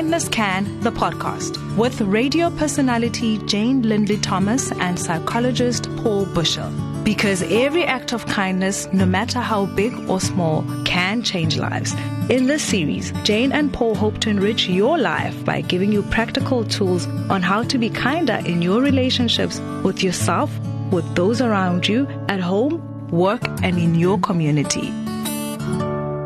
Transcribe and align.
Kindness 0.00 0.30
Can, 0.30 0.80
the 0.80 0.90
podcast, 0.90 1.76
with 1.76 2.00
radio 2.00 2.48
personality 2.48 3.36
Jane 3.44 3.82
Lindley 3.82 4.16
Thomas 4.16 4.72
and 4.72 4.98
psychologist 4.98 5.94
Paul 5.98 6.24
Bushell. 6.24 6.72
Because 7.04 7.42
every 7.42 7.84
act 7.84 8.14
of 8.14 8.24
kindness, 8.24 8.88
no 8.94 9.04
matter 9.04 9.40
how 9.40 9.66
big 9.66 9.92
or 10.08 10.18
small, 10.18 10.64
can 10.86 11.22
change 11.22 11.58
lives. 11.58 11.92
In 12.30 12.46
this 12.46 12.62
series, 12.62 13.12
Jane 13.24 13.52
and 13.52 13.70
Paul 13.74 13.94
hope 13.94 14.20
to 14.20 14.30
enrich 14.30 14.66
your 14.70 14.96
life 14.96 15.44
by 15.44 15.60
giving 15.60 15.92
you 15.92 16.02
practical 16.04 16.64
tools 16.64 17.06
on 17.28 17.42
how 17.42 17.62
to 17.64 17.76
be 17.76 17.90
kinder 17.90 18.40
in 18.46 18.62
your 18.62 18.80
relationships 18.80 19.60
with 19.84 20.02
yourself, 20.02 20.50
with 20.90 21.14
those 21.14 21.42
around 21.42 21.86
you, 21.86 22.08
at 22.30 22.40
home, 22.40 22.80
work, 23.10 23.46
and 23.62 23.78
in 23.78 23.94
your 23.96 24.18
community. 24.20 24.94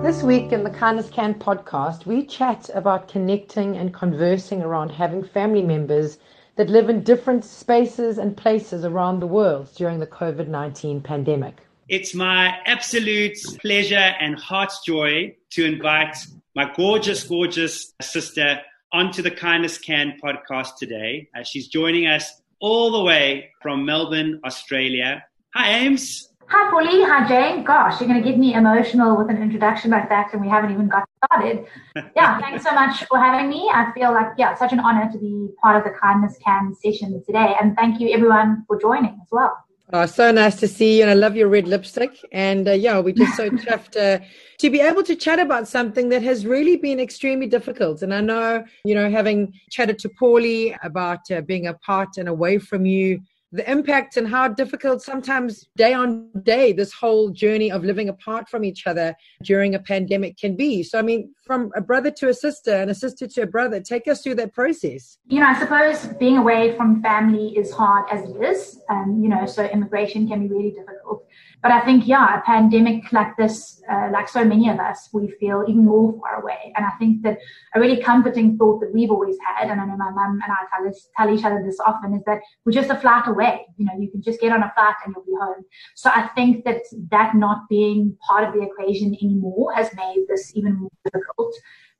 This 0.04 0.22
week 0.22 0.52
in 0.52 0.64
the 0.64 0.70
Kindness 0.70 1.08
Can 1.08 1.32
podcast, 1.32 2.04
we 2.04 2.26
chat 2.26 2.68
about 2.74 3.08
connecting 3.08 3.78
and 3.78 3.94
conversing 3.94 4.60
around 4.60 4.90
having 4.90 5.24
family 5.24 5.62
members 5.62 6.18
that 6.56 6.68
live 6.68 6.90
in 6.90 7.02
different 7.02 7.42
spaces 7.42 8.18
and 8.18 8.36
places 8.36 8.84
around 8.84 9.20
the 9.20 9.26
world 9.26 9.70
during 9.76 10.00
the 10.00 10.06
COVID 10.06 10.46
19 10.46 11.00
pandemic. 11.00 11.56
It's 11.88 12.14
my 12.14 12.54
absolute 12.66 13.38
pleasure 13.62 14.12
and 14.20 14.38
heart's 14.38 14.84
joy 14.84 15.34
to 15.52 15.64
invite 15.64 16.18
my 16.54 16.70
gorgeous, 16.76 17.24
gorgeous 17.24 17.94
sister 18.02 18.60
onto 18.92 19.22
the 19.22 19.30
Kindness 19.30 19.78
Can 19.78 20.18
podcast 20.22 20.76
today. 20.78 21.30
Uh, 21.34 21.44
she's 21.44 21.68
joining 21.68 22.08
us 22.08 22.42
all 22.60 22.90
the 22.90 23.02
way 23.02 23.48
from 23.62 23.86
Melbourne, 23.86 24.38
Australia. 24.44 25.24
Hi, 25.54 25.70
Ames. 25.70 26.28
Hi, 26.48 26.70
Paulie. 26.70 27.06
Hi, 27.06 27.26
Jane. 27.26 27.64
Gosh, 27.64 28.00
you're 28.00 28.08
going 28.08 28.22
to 28.22 28.28
get 28.28 28.38
me 28.38 28.54
emotional 28.54 29.16
with 29.16 29.30
an 29.30 29.42
introduction 29.42 29.90
like 29.90 30.08
that, 30.08 30.32
and 30.32 30.42
we 30.42 30.48
haven't 30.48 30.72
even 30.72 30.88
got 30.88 31.08
started. 31.24 31.66
Yeah, 32.16 32.38
thanks 32.40 32.62
so 32.62 32.72
much 32.72 33.04
for 33.06 33.18
having 33.18 33.48
me. 33.48 33.68
I 33.72 33.90
feel 33.92 34.12
like, 34.12 34.34
yeah, 34.38 34.54
such 34.54 34.72
an 34.72 34.78
honor 34.78 35.10
to 35.10 35.18
be 35.18 35.48
part 35.60 35.76
of 35.76 35.82
the 35.84 35.98
Kindness 35.98 36.38
Can 36.44 36.72
session 36.74 37.20
today. 37.26 37.56
And 37.60 37.74
thank 37.76 38.00
you, 38.00 38.10
everyone, 38.10 38.64
for 38.68 38.80
joining 38.80 39.18
as 39.20 39.28
well. 39.32 39.56
Oh, 39.92 40.06
so 40.06 40.30
nice 40.30 40.56
to 40.56 40.68
see 40.68 40.98
you, 40.98 41.02
and 41.02 41.10
I 41.10 41.14
love 41.14 41.36
your 41.36 41.48
red 41.48 41.66
lipstick. 41.66 42.16
And 42.32 42.68
uh, 42.68 42.72
yeah, 42.72 42.98
we're 43.00 43.14
just 43.14 43.36
so 43.36 43.50
chuffed 43.64 43.96
uh, 43.96 44.24
to 44.58 44.70
be 44.70 44.80
able 44.80 45.02
to 45.02 45.16
chat 45.16 45.40
about 45.40 45.66
something 45.66 46.08
that 46.10 46.22
has 46.22 46.46
really 46.46 46.76
been 46.76 47.00
extremely 47.00 47.46
difficult. 47.46 48.02
And 48.02 48.14
I 48.14 48.20
know, 48.20 48.64
you 48.84 48.94
know, 48.94 49.10
having 49.10 49.52
chatted 49.70 49.98
to 50.00 50.08
Paulie 50.20 50.76
about 50.82 51.30
uh, 51.30 51.40
being 51.40 51.66
apart 51.66 52.10
and 52.16 52.28
away 52.28 52.58
from 52.58 52.86
you 52.86 53.20
the 53.54 53.70
impact 53.70 54.16
and 54.16 54.26
how 54.26 54.48
difficult 54.48 55.00
sometimes 55.00 55.68
day 55.76 55.94
on 55.94 56.28
day 56.42 56.72
this 56.72 56.92
whole 56.92 57.30
journey 57.30 57.70
of 57.70 57.84
living 57.84 58.08
apart 58.08 58.48
from 58.48 58.64
each 58.64 58.84
other 58.84 59.14
during 59.42 59.76
a 59.76 59.78
pandemic 59.78 60.36
can 60.36 60.56
be. 60.56 60.82
So, 60.82 60.98
I 60.98 61.02
mean, 61.02 61.32
from 61.46 61.70
a 61.76 61.80
brother 61.80 62.10
to 62.10 62.28
a 62.28 62.34
sister 62.34 62.74
and 62.74 62.90
a 62.90 62.94
sister 62.94 63.28
to 63.28 63.42
a 63.42 63.46
brother, 63.46 63.80
take 63.80 64.08
us 64.08 64.22
through 64.22 64.34
that 64.36 64.52
process. 64.54 65.18
You 65.28 65.38
know, 65.38 65.46
I 65.46 65.58
suppose 65.58 66.06
being 66.18 66.36
away 66.36 66.76
from 66.76 67.00
family 67.00 67.56
is 67.56 67.70
hard 67.70 68.06
as 68.10 68.28
it 68.28 68.42
is. 68.42 68.80
And, 68.88 69.22
you 69.22 69.28
know, 69.28 69.46
so 69.46 69.64
immigration 69.64 70.26
can 70.26 70.48
be 70.48 70.52
really 70.52 70.70
difficult. 70.70 71.24
But 71.62 71.72
I 71.72 71.80
think, 71.80 72.06
yeah, 72.06 72.38
a 72.38 72.42
pandemic 72.42 73.10
like 73.10 73.36
this, 73.38 73.80
uh, 73.90 74.10
like 74.12 74.28
so 74.28 74.44
many 74.44 74.68
of 74.68 74.78
us, 74.78 75.08
we 75.14 75.30
feel 75.40 75.64
even 75.66 75.86
more 75.86 76.12
far 76.20 76.42
away. 76.42 76.72
And 76.76 76.84
I 76.84 76.90
think 76.98 77.22
that 77.22 77.38
a 77.74 77.80
really 77.80 78.02
comforting 78.02 78.58
thought 78.58 78.80
that 78.80 78.92
we've 78.92 79.10
always 79.10 79.36
had, 79.46 79.70
and 79.70 79.80
I 79.80 79.86
know 79.86 79.96
my 79.96 80.10
mum 80.10 80.40
and 80.44 80.52
I 80.52 80.56
tell, 80.70 80.92
tell 81.16 81.34
each 81.34 81.44
other 81.44 81.62
this 81.64 81.80
often, 81.80 82.12
is 82.14 82.22
that 82.26 82.40
we're 82.66 82.72
just 82.72 82.90
a 82.90 82.96
flight 82.96 83.26
away. 83.28 83.43
You 83.76 83.86
know, 83.86 83.92
you 83.98 84.10
can 84.10 84.22
just 84.22 84.40
get 84.40 84.52
on 84.52 84.62
a 84.62 84.72
flight 84.74 84.94
and 85.04 85.14
you'll 85.14 85.24
be 85.24 85.32
home. 85.40 85.64
So 85.94 86.10
I 86.14 86.28
think 86.34 86.64
that 86.64 86.82
that 87.10 87.34
not 87.34 87.68
being 87.68 88.16
part 88.28 88.46
of 88.46 88.54
the 88.54 88.62
equation 88.62 89.16
anymore 89.22 89.72
has 89.74 89.90
made 89.94 90.24
this 90.28 90.52
even 90.54 90.78
more 90.80 90.90
difficult 91.04 91.54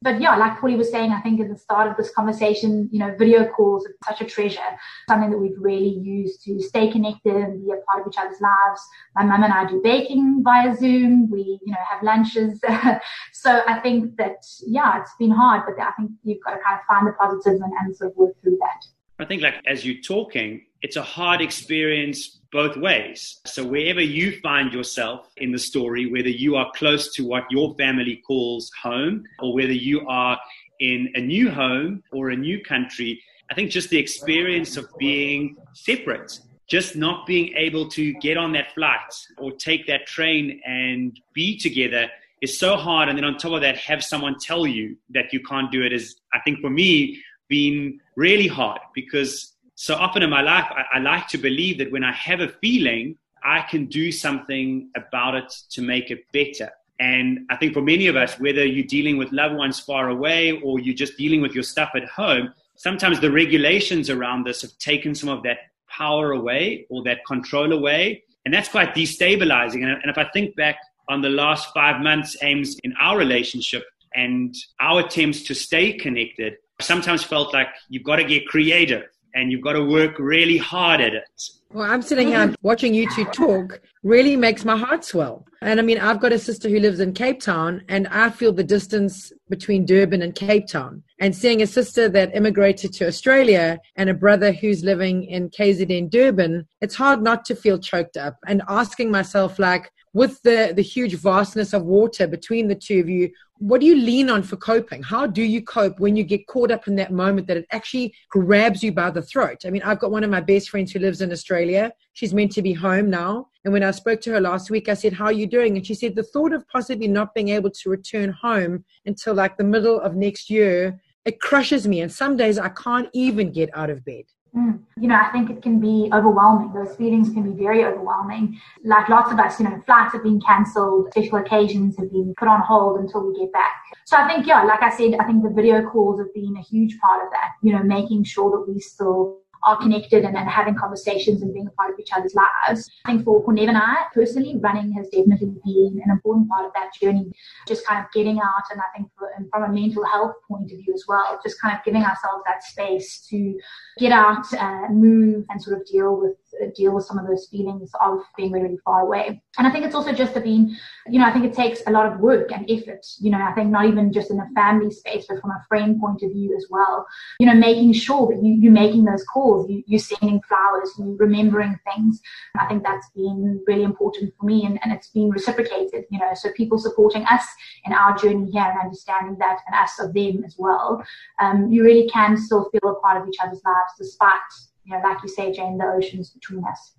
but 0.05 0.21
yeah, 0.21 0.37
like 0.37 0.59
Paulie 0.59 0.77
was 0.77 0.91
saying, 0.91 1.13
I 1.13 1.21
think 1.23 1.41
at 1.41 1.49
the 1.49 1.57
start 1.57 1.91
of 1.91 1.97
this 1.97 2.11
conversation, 2.11 2.91
you 2.93 2.99
know, 2.99 3.15
video 3.19 3.47
calls 3.47 3.87
are 3.87 3.95
such 4.07 4.21
a 4.21 4.27
treasure, 4.27 4.61
something 5.09 5.31
that 5.31 5.39
we've 5.39 5.57
really 5.59 5.99
used 5.99 6.45
to 6.45 6.61
stay 6.61 6.91
connected 6.93 7.35
and 7.35 7.65
be 7.65 7.73
a 7.73 7.81
part 7.91 8.03
of 8.03 8.13
each 8.13 8.19
other's 8.19 8.39
lives. 8.39 8.83
My 9.17 9.25
mum 9.25 9.45
and 9.45 9.53
I 9.53 9.65
do 9.67 9.81
baking 9.83 10.43
via 10.45 10.77
Zoom. 10.77 11.31
We, 11.31 11.59
you 11.65 11.73
know, 11.73 11.79
have 11.89 12.03
lunches. 12.03 12.61
so 13.33 13.63
I 13.67 13.81
think 13.81 14.17
that, 14.19 14.45
yeah, 14.67 15.01
it's 15.01 15.15
been 15.19 15.31
hard, 15.31 15.63
but 15.67 15.83
I 15.83 15.93
think 15.93 16.11
you've 16.23 16.45
got 16.45 16.51
to 16.51 16.59
kind 16.59 16.79
of 16.79 16.85
find 16.87 17.07
the 17.07 17.13
positives 17.13 17.63
and, 17.63 17.73
and 17.81 17.97
sort 17.97 18.11
of 18.11 18.17
work 18.19 18.35
through 18.43 18.59
that. 18.61 18.85
I 19.19 19.25
think 19.25 19.41
like 19.43 19.55
as 19.65 19.87
you're 19.87 20.03
talking, 20.03 20.67
it's 20.85 20.97
a 20.97 21.03
hard 21.03 21.41
experience 21.41 22.41
both 22.53 22.77
ways. 22.77 23.41
So 23.47 23.65
wherever 23.65 24.03
you 24.03 24.39
find 24.43 24.71
yourself 24.71 25.33
in 25.39 25.51
the 25.51 25.59
story, 25.59 26.13
whether 26.13 26.29
you 26.29 26.57
are 26.57 26.71
close 26.77 27.11
to 27.15 27.25
what 27.25 27.45
your 27.51 27.75
family 27.77 28.23
calls 28.27 28.71
home 28.83 29.25
or 29.39 29.55
whether 29.55 29.73
you 29.73 30.07
are 30.07 30.39
in 30.81 31.11
a 31.15 31.23
new 31.23 31.51
home 31.51 32.03
or 32.13 32.29
a 32.29 32.37
new 32.37 32.63
country, 32.63 33.19
I 33.51 33.55
think 33.55 33.71
just 33.71 33.89
the 33.89 33.97
experience 33.97 34.77
of 34.77 34.87
being 34.99 35.57
separate, 35.73 36.39
just 36.69 36.97
not 36.97 37.27
being 37.27 37.55
able 37.57 37.89
to 37.89 38.13
get 38.21 38.37
on 38.37 38.53
that 38.53 38.75
flight 38.75 39.15
or 39.39 39.53
take 39.53 39.87
that 39.87 40.07
train 40.07 40.61
and 40.67 41.19
be 41.33 41.59
together 41.59 42.11
is 42.43 42.59
so 42.59 42.77
hard. 42.77 43.09
And 43.09 43.17
then 43.17 43.25
on 43.25 43.39
top 43.39 43.53
of 43.53 43.63
that, 43.63 43.79
have 43.79 44.05
someone 44.05 44.37
tell 44.39 44.67
you 44.67 44.99
that 45.15 45.33
you 45.33 45.41
can't 45.41 45.73
do 45.73 45.83
it 45.83 45.95
is, 45.95 46.17
I 46.35 46.41
think 46.41 46.61
for 46.61 46.69
me, 46.69 47.23
been 47.49 48.01
really 48.17 48.47
hard 48.47 48.81
because 48.95 49.54
so 49.85 49.97
often 49.97 50.23
in 50.23 50.31
my 50.31 50.41
life, 50.41 50.65
I, 50.71 50.97
I 50.97 50.99
like 50.99 51.29
to 51.29 51.37
believe 51.37 51.77
that 51.77 51.93
when 51.93 52.05
I 52.05 52.13
have 52.13 52.41
a 52.41 52.49
feeling, 52.49 53.19
I 53.43 53.61
can 53.61 53.85
do 53.85 54.11
something 54.11 54.89
about 54.97 55.35
it 55.35 55.53
to 55.73 55.83
make 55.83 56.11
it 56.11 56.21
better. 56.33 56.71
And 57.01 57.41
I 57.51 57.57
think 57.57 57.75
for 57.75 57.83
many 57.83 58.07
of 58.07 58.17
us, 58.17 58.41
whether 58.41 58.65
you're 58.65 58.87
dealing 58.87 59.19
with 59.19 59.31
loved 59.31 59.57
ones 59.57 59.79
far 59.79 60.09
away 60.09 60.53
or 60.65 60.81
you're 60.81 60.95
just 60.95 61.19
dealing 61.19 61.43
with 61.43 61.53
your 61.53 61.65
stuff 61.65 61.91
at 61.95 62.09
home, 62.09 62.55
sometimes 62.77 63.21
the 63.21 63.31
regulations 63.31 64.09
around 64.09 64.47
this 64.47 64.63
have 64.63 64.75
taken 64.79 65.15
some 65.15 65.29
of 65.29 65.43
that 65.43 65.59
power 65.87 66.33
away 66.33 66.87
or 66.89 67.05
that 67.05 67.19
control 67.27 67.71
away. 67.71 68.23
And 68.47 68.55
that's 68.55 68.71
quite 68.71 68.95
destabilizing. 68.95 69.85
And, 69.85 70.11
if 70.11 70.17
I 70.17 70.25
think 70.33 70.57
back 70.57 70.79
on 71.11 71.21
the 71.21 71.29
last 71.29 71.75
five 71.75 72.01
months, 72.01 72.39
Ames, 72.43 72.79
in 72.85 72.95
our 72.99 73.19
relationship 73.19 73.85
and 74.15 74.57
our 74.81 75.01
attempts 75.01 75.43
to 75.43 75.55
stay 75.55 75.93
connected, 75.93 76.55
sometimes 76.81 77.23
felt 77.23 77.53
like 77.53 77.69
you've 77.91 78.03
got 78.03 78.17
to 78.17 78.25
get 78.25 78.47
creative 78.47 79.05
and 79.35 79.51
you've 79.51 79.63
got 79.63 79.73
to 79.75 79.85
work 79.85 80.19
really 80.19 80.57
hard 80.57 81.01
at 81.01 81.15
it. 81.15 81.43
Well, 81.73 81.91
I'm 81.91 82.03
sitting 82.03 82.29
here 82.29 82.55
watching 82.63 82.95
you 82.95 83.11
two 83.11 83.25
talk 83.27 83.81
really 84.05 84.37
makes 84.37 84.65
my 84.65 84.77
heart 84.77 85.05
swell. 85.05 85.45
And 85.61 85.81
I 85.81 85.83
mean, 85.83 85.99
I've 85.99 86.21
got 86.21 86.33
a 86.33 86.39
sister 86.39 86.69
who 86.69 86.79
lives 86.79 87.01
in 87.01 87.15
Cape 87.15 87.41
Town, 87.41 87.83
and 87.89 88.07
I 88.09 88.31
feel 88.31 88.53
the 88.53 88.63
distance 88.63 89.33
between 89.49 89.85
Durban 89.85 90.23
and 90.23 90.35
Cape 90.37 90.69
Town. 90.69 91.03
And 91.21 91.35
seeing 91.35 91.63
a 91.63 91.67
sister 91.67 92.09
that 92.11 92.37
immigrated 92.37 92.93
to 92.95 93.09
Australia 93.09 93.81
and 93.97 94.09
a 94.09 94.15
brother 94.15 94.53
who's 94.53 94.85
living 94.85 95.25
in 95.25 95.51
KZN 95.51 96.11
Durban, 96.11 96.69
it's 96.81 96.95
hard 96.95 97.23
not 97.23 97.45
to 97.47 97.57
feel 97.57 97.79
choked 97.79 98.17
up 98.17 98.37
and 98.47 98.63
asking 98.69 99.11
myself, 99.11 99.59
like, 99.59 99.91
with 100.15 100.41
the, 100.43 100.73
the 100.75 100.83
huge 100.83 101.17
vastness 101.17 101.73
of 101.73 101.83
water 101.83 102.27
between 102.27 102.69
the 102.69 102.75
two 102.75 103.01
of 103.01 103.09
you, 103.09 103.31
what 103.59 103.81
do 103.81 103.87
you 103.87 103.97
lean 103.97 104.31
on 104.31 104.43
for 104.43 104.57
coping? 104.57 105.03
How 105.03 105.27
do 105.27 105.43
you 105.43 105.63
cope 105.63 105.99
when 105.99 106.17
you 106.17 106.23
get 106.23 106.47
caught 106.47 106.71
up 106.71 106.87
in 106.87 106.97
that 106.97 107.13
moment 107.13 107.47
that 107.49 107.57
it 107.57 107.67
actually 107.73 108.15
grabs 108.31 108.83
you 108.83 108.93
by 108.93 109.11
the 109.11 109.23
throat? 109.23 109.63
I 109.67 109.71
mean, 109.71 109.83
I've 109.83 109.99
got 109.99 110.13
one 110.13 110.25
of 110.25 110.31
my 110.31 110.41
best 110.41 110.71
friends 110.71 110.93
who 110.93 111.01
lives 111.01 111.21
in 111.21 111.33
Australia. 111.33 111.93
She's 112.13 112.33
meant 112.33 112.53
to 112.53 112.63
be 112.63 112.73
home 112.73 113.11
now. 113.11 113.49
And 113.65 113.73
when 113.73 113.83
I 113.83 113.91
spoke 113.91 114.21
to 114.23 114.31
her 114.33 114.41
last 114.41 114.71
week, 114.71 114.89
I 114.89 114.95
said, 114.95 115.13
How 115.13 115.27
are 115.27 115.33
you 115.33 115.47
doing? 115.47 115.77
And 115.77 115.87
she 115.87 115.95
said, 115.95 116.15
The 116.15 116.23
thought 116.23 116.53
of 116.53 116.67
possibly 116.69 117.09
not 117.09 117.35
being 117.35 117.49
able 117.49 117.71
to 117.71 117.91
return 117.91 118.31
home 118.31 118.85
until 119.07 119.35
like 119.35 119.57
the 119.57 119.65
middle 119.65 120.01
of 120.01 120.15
next 120.15 120.51
year, 120.51 121.01
it 121.25 121.41
crushes 121.41 121.89
me. 121.89 122.01
And 122.03 122.13
some 122.13 122.37
days 122.37 122.59
I 122.59 122.69
can't 122.69 123.09
even 123.15 123.51
get 123.51 123.71
out 123.75 123.91
of 123.91 124.05
bed. 124.05 124.25
Mm. 124.57 124.81
You 125.01 125.09
know, 125.09 125.17
I 125.17 125.31
think 125.33 125.51
it 125.51 125.63
can 125.63 125.81
be 125.81 126.09
overwhelming. 126.13 126.73
Those 126.73 126.95
feelings 126.97 127.29
can 127.31 127.43
be 127.43 127.61
very 127.61 127.85
overwhelming. 127.85 128.61
Like 128.85 129.09
lots 129.09 129.33
of 129.33 129.39
us, 129.41 129.59
you 129.59 129.69
know, 129.69 129.83
flights 129.85 130.13
have 130.13 130.23
been 130.23 130.41
cancelled, 130.41 131.09
special 131.11 131.39
occasions 131.39 131.97
have 131.99 132.13
been 132.13 132.35
put 132.39 132.47
on 132.47 132.61
hold 132.61 133.01
until 133.01 133.27
we 133.27 133.39
get 133.39 133.53
back. 133.53 133.73
So 134.05 134.17
I 134.17 134.29
think, 134.29 134.47
yeah, 134.47 134.63
like 134.63 134.83
I 134.83 134.97
said, 134.97 135.15
I 135.19 135.25
think 135.25 135.43
the 135.43 135.51
video 135.51 135.83
calls 135.91 136.21
have 136.21 136.33
been 136.33 136.55
a 136.57 136.63
huge 136.63 136.99
part 137.01 137.25
of 137.25 137.31
that, 137.33 137.51
you 137.63 137.73
know, 137.73 137.83
making 137.83 138.23
sure 138.25 138.51
that 138.53 138.73
we 138.73 138.79
still 138.79 139.41
are 139.65 139.79
connected 139.79 140.25
and, 140.25 140.37
and 140.37 140.49
having 140.49 140.75
conversations 140.75 141.43
and 141.43 141.53
being 141.53 141.67
a 141.67 141.71
part 141.71 141.93
of 141.93 141.99
each 141.99 142.11
other's 142.15 142.35
lives. 142.35 142.91
I 143.07 143.13
think 143.13 143.25
for, 143.25 143.43
for 143.43 143.53
Nev 143.53 143.69
and 143.69 143.79
I, 143.79 144.05
personally, 144.13 144.57
running 144.59 144.93
has 144.93 145.09
definitely 145.09 145.57
been 145.65 146.01
an 146.05 146.11
important 146.11 146.49
part 146.49 146.67
of 146.67 146.73
that 146.75 146.91
journey. 147.01 147.33
Just 147.67 147.87
kind 147.87 148.05
of 148.05 148.13
getting 148.13 148.39
out, 148.41 148.63
and 148.71 148.81
I 148.81 148.97
think 148.97 149.09
for, 149.19 149.31
and 149.37 149.49
from 149.51 149.65
a 149.65 149.69
mental 149.69 150.05
health 150.05 150.35
point 150.47 150.71
of 150.71 150.79
view 150.79 150.93
as 150.95 151.05
well, 151.09 151.41
just 151.43 151.61
kind 151.61 151.77
of 151.77 151.83
giving 151.83 152.03
ourselves 152.03 152.45
that 152.47 152.63
space 152.63 153.27
to 153.31 153.59
get 153.99 154.13
out, 154.13 154.45
uh, 154.55 154.89
move, 154.91 155.45
and 155.51 155.63
sort 155.63 155.81
of 155.81 155.87
deal 155.87 156.21
with 156.21 156.37
uh, 156.63 156.67
deal 156.77 156.95
with 156.95 157.05
some 157.05 157.19
of 157.19 157.27
those 157.27 157.47
feelings 157.49 157.91
of 158.01 158.21
being 158.37 158.53
really, 158.53 158.67
really 158.67 158.79
far 158.85 159.01
away. 159.03 159.41
And 159.59 159.67
I 159.67 159.71
think 159.71 159.85
it's 159.85 159.95
also 159.95 160.13
just 160.13 160.35
been, 160.35 160.77
you 161.09 161.19
know, 161.19 161.27
I 161.27 161.33
think 161.33 161.45
it 161.45 161.55
takes 161.55 161.81
a 161.87 161.91
lot 161.91 162.07
of 162.07 162.21
work 162.21 162.53
and 162.53 162.69
effort. 162.71 163.05
You 163.21 163.31
know, 163.31 163.39
I 163.39 163.53
think 163.53 163.71
not 163.71 163.87
even 163.87 164.13
just 164.13 164.31
in 164.31 164.39
a 164.39 164.49
family 164.55 164.91
space, 164.91 165.27
but 165.29 165.41
from 165.41 165.51
a 165.51 165.65
friend 165.69 166.01
point 166.01 166.23
of 166.23 166.33
view 166.33 166.55
as 166.57 166.67
well. 166.71 167.07
You 167.39 167.47
know, 167.47 167.55
making 167.55 167.93
sure 167.93 168.29
that 168.29 168.43
you, 168.43 168.55
you're 168.55 168.73
making 168.73 169.05
those 169.05 169.25
calls, 169.25 169.69
you, 169.69 169.83
you're 169.87 169.99
sending 169.99 170.41
flowers, 170.43 170.91
you 170.99 171.17
remembering 171.19 171.79
things. 171.93 172.21
I 172.59 172.67
think 172.67 172.83
that's 172.83 173.09
been 173.11 173.63
really 173.67 173.85
important 173.85 174.33
for 174.39 174.47
me 174.47 174.65
and, 174.65 174.79
and 174.83 174.93
it's 174.93 175.09
been 175.09 175.31
reciprocated, 175.31 176.05
you 176.11 176.19
know, 176.19 176.31
so 176.35 176.51
people 176.53 176.79
supporting 176.79 177.25
us 177.25 177.45
in 177.85 177.93
our 177.93 178.17
journey 178.17 178.51
here 178.51 178.63
and 178.63 178.81
understanding 178.81 179.37
that 179.39 179.59
and 179.67 179.75
us 179.77 179.99
of 180.01 180.15
them 180.15 180.45
as 180.45 180.55
well. 180.59 181.05
Um, 181.41 181.71
you 181.71 181.85
really 181.85 182.09
can 182.09 182.37
still 182.37 182.71
feel 182.71 182.91
a 182.91 183.01
part 183.01 183.21
of 183.21 183.29
each 183.29 183.39
other's 183.43 183.63
lives 183.65 183.84
despite, 183.99 184.41
you 184.85 184.93
know, 184.93 185.03
like 185.03 185.19
you 185.23 185.29
say, 185.29 185.53
Jane, 185.53 185.79
the 185.79 185.85
oceans 185.85 186.31
between 186.31 186.65
us. 186.65 186.95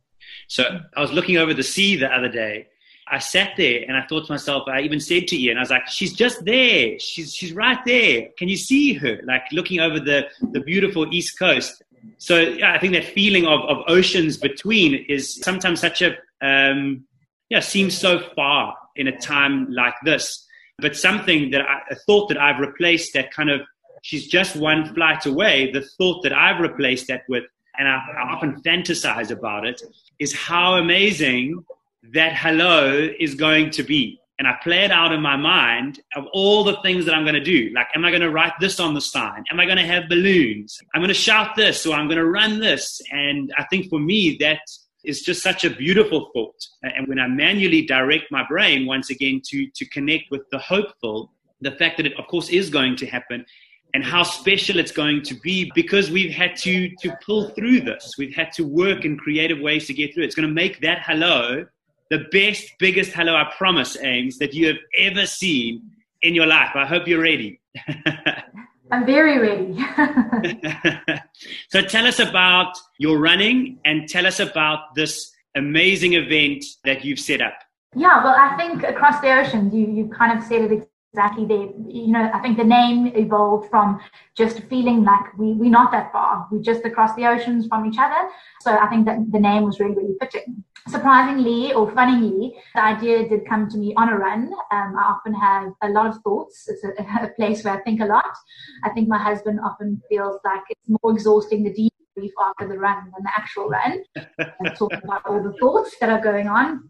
So 0.47 0.63
I 0.95 1.01
was 1.01 1.11
looking 1.11 1.37
over 1.37 1.53
the 1.53 1.63
sea 1.63 1.95
the 1.95 2.11
other 2.13 2.29
day. 2.29 2.67
I 3.07 3.19
sat 3.19 3.51
there 3.55 3.83
and 3.87 3.95
I 3.95 4.03
thought 4.07 4.25
to 4.25 4.31
myself, 4.31 4.67
I 4.67 4.81
even 4.81 4.99
said 4.99 5.27
to 5.27 5.37
Ian, 5.37 5.57
I 5.57 5.59
was 5.59 5.69
like, 5.69 5.87
she's 5.87 6.13
just 6.13 6.43
there. 6.43 6.97
She's, 6.97 7.35
she's 7.35 7.53
right 7.53 7.77
there. 7.85 8.29
Can 8.37 8.47
you 8.47 8.57
see 8.57 8.93
her? 8.93 9.19
Like 9.25 9.43
looking 9.51 9.79
over 9.79 9.99
the, 9.99 10.27
the 10.51 10.61
beautiful 10.61 11.13
East 11.13 11.37
Coast. 11.37 11.83
So 12.17 12.39
yeah, 12.39 12.73
I 12.73 12.79
think 12.79 12.93
that 12.93 13.05
feeling 13.05 13.45
of, 13.45 13.61
of 13.61 13.83
oceans 13.87 14.37
between 14.37 15.05
is 15.07 15.35
sometimes 15.35 15.79
such 15.79 16.01
a, 16.01 16.15
um, 16.41 17.05
yeah, 17.49 17.59
seems 17.59 17.95
so 17.95 18.19
far 18.35 18.75
in 18.95 19.07
a 19.07 19.17
time 19.19 19.71
like 19.71 19.95
this. 20.03 20.47
But 20.79 20.95
something 20.95 21.51
that 21.51 21.61
I, 21.61 21.81
a 21.91 21.95
thought 21.95 22.29
that 22.29 22.39
I've 22.39 22.59
replaced 22.59 23.13
that 23.13 23.31
kind 23.31 23.51
of, 23.51 23.61
she's 24.05 24.27
just 24.27 24.55
one 24.55 24.93
flight 24.93 25.25
away. 25.25 25.71
The 25.71 25.81
thought 25.81 26.21
that 26.21 26.31
I've 26.31 26.61
replaced 26.61 27.07
that 27.07 27.23
with, 27.27 27.43
and 27.79 27.87
I, 27.87 27.95
I 27.95 28.33
often 28.33 28.61
fantasize 28.61 29.31
about 29.31 29.65
it, 29.65 29.81
is 30.19 30.31
how 30.31 30.75
amazing 30.75 31.65
that 32.13 32.35
hello 32.35 33.09
is 33.19 33.33
going 33.33 33.71
to 33.71 33.81
be. 33.81 34.19
And 34.37 34.47
I 34.47 34.57
play 34.61 34.83
it 34.83 34.91
out 34.91 35.11
in 35.11 35.21
my 35.21 35.37
mind 35.37 36.01
of 36.15 36.25
all 36.33 36.63
the 36.63 36.79
things 36.83 37.05
that 37.05 37.15
I'm 37.15 37.23
going 37.23 37.35
to 37.35 37.43
do. 37.43 37.71
Like, 37.73 37.87
am 37.95 38.05
I 38.05 38.11
going 38.11 38.21
to 38.21 38.29
write 38.29 38.53
this 38.59 38.79
on 38.79 38.93
the 38.93 39.01
sign? 39.01 39.43
Am 39.49 39.59
I 39.59 39.65
going 39.65 39.77
to 39.77 39.87
have 39.87 40.07
balloons? 40.07 40.77
I'm 40.93 41.01
going 41.01 41.07
to 41.07 41.15
shout 41.15 41.55
this 41.55 41.83
or 41.87 41.95
I'm 41.95 42.07
going 42.07 42.19
to 42.19 42.29
run 42.29 42.59
this. 42.59 43.01
And 43.11 43.51
I 43.57 43.63
think 43.63 43.89
for 43.89 43.97
me, 43.97 44.37
that 44.41 44.59
is 45.03 45.21
just 45.21 45.41
such 45.41 45.63
a 45.63 45.69
beautiful 45.71 46.29
thought. 46.31 46.61
And 46.83 47.07
when 47.07 47.17
I 47.17 47.27
manually 47.27 47.87
direct 47.87 48.25
my 48.29 48.45
brain 48.47 48.85
once 48.85 49.09
again 49.09 49.41
to, 49.47 49.67
to 49.73 49.85
connect 49.85 50.25
with 50.29 50.41
the 50.51 50.59
hopeful, 50.59 51.31
the 51.61 51.71
fact 51.71 51.97
that 51.97 52.05
it, 52.05 52.19
of 52.19 52.27
course, 52.27 52.49
is 52.49 52.69
going 52.69 52.97
to 52.97 53.07
happen 53.07 53.45
and 53.95 54.03
how 54.03 54.23
special 54.23 54.77
it's 54.77 54.91
going 54.91 55.21
to 55.21 55.33
be 55.35 55.71
because 55.73 56.11
we've 56.11 56.33
had 56.33 56.53
to, 56.57 56.93
to 56.97 57.15
pull 57.25 57.47
through 57.51 57.79
this. 57.79 58.15
We've 58.17 58.35
had 58.35 58.51
to 58.51 58.65
work 58.65 59.05
in 59.05 59.17
creative 59.17 59.61
ways 59.61 59.87
to 59.87 59.93
get 59.93 60.13
through 60.13 60.23
it. 60.23 60.25
It's 60.25 60.35
going 60.35 60.49
to 60.49 60.53
make 60.53 60.81
that 60.81 61.01
hello 61.01 61.65
the 62.09 62.25
best, 62.29 62.73
biggest 62.77 63.13
hello, 63.13 63.37
I 63.37 63.49
promise, 63.57 63.95
Ames, 64.03 64.37
that 64.39 64.53
you 64.53 64.67
have 64.67 64.79
ever 64.97 65.25
seen 65.25 65.81
in 66.23 66.35
your 66.35 66.45
life. 66.45 66.71
I 66.75 66.85
hope 66.85 67.07
you're 67.07 67.21
ready. 67.21 67.61
I'm 68.91 69.05
very 69.05 69.39
ready. 69.39 69.79
so 71.69 71.81
tell 71.81 72.05
us 72.05 72.19
about 72.19 72.73
your 72.99 73.17
running 73.17 73.79
and 73.85 74.09
tell 74.09 74.27
us 74.27 74.41
about 74.41 74.93
this 74.95 75.31
amazing 75.55 76.15
event 76.15 76.65
that 76.83 77.05
you've 77.05 77.19
set 77.19 77.39
up. 77.39 77.53
Yeah, 77.95 78.21
well, 78.25 78.35
I 78.37 78.57
think 78.57 78.83
across 78.83 79.21
the 79.21 79.33
ocean, 79.33 79.71
you, 79.73 79.87
you 79.87 80.09
kind 80.09 80.37
of 80.37 80.43
said 80.43 80.69
it 80.69 80.89
exactly 81.15 81.45
there. 81.45 81.67
You 81.87 82.07
know, 82.07 82.29
I 82.33 82.39
think 82.39 82.57
the 82.57 82.65
name 82.65 83.07
evolved 83.15 83.69
from 83.69 84.01
just 84.35 84.59
feeling 84.69 85.05
like 85.05 85.25
we, 85.37 85.53
we're 85.53 85.69
not 85.69 85.91
that 85.93 86.11
far. 86.11 86.45
We're 86.51 86.61
just 86.61 86.83
across 86.83 87.15
the 87.15 87.25
oceans 87.25 87.67
from 87.67 87.85
each 87.85 87.97
other. 87.97 88.29
So 88.61 88.77
I 88.77 88.87
think 88.87 89.05
that 89.05 89.19
the 89.31 89.39
name 89.39 89.63
was 89.63 89.79
really, 89.79 89.95
really 89.95 90.15
fitting. 90.19 90.63
Surprisingly 90.89 91.73
or 91.73 91.89
funnily, 91.91 92.53
the 92.75 92.83
idea 92.83 93.27
did 93.29 93.47
come 93.47 93.69
to 93.69 93.77
me 93.77 93.93
on 93.95 94.09
a 94.09 94.17
run. 94.17 94.51
Um, 94.71 94.95
I 94.99 95.03
often 95.13 95.33
have 95.33 95.71
a 95.81 95.89
lot 95.89 96.07
of 96.07 96.21
thoughts. 96.21 96.67
It's 96.67 96.83
a, 96.83 96.89
a, 97.25 97.29
place 97.37 97.63
where 97.63 97.75
I 97.75 97.81
think 97.83 98.01
a 98.01 98.05
lot. 98.05 98.35
I 98.83 98.89
think 98.89 99.07
my 99.07 99.17
husband 99.17 99.59
often 99.63 100.01
feels 100.09 100.37
like 100.43 100.63
it's 100.69 100.89
more 100.89 101.13
exhausting 101.13 101.63
the 101.63 101.71
debrief 101.71 102.31
after 102.43 102.67
the 102.67 102.77
run 102.77 103.05
than 103.05 103.23
the 103.23 103.31
actual 103.37 103.69
run. 103.69 104.03
and 104.59 104.75
talking 104.75 104.99
about 105.03 105.25
all 105.25 105.41
the 105.41 105.53
thoughts 105.61 105.95
that 106.01 106.09
are 106.09 106.21
going 106.21 106.47
on. 106.49 106.89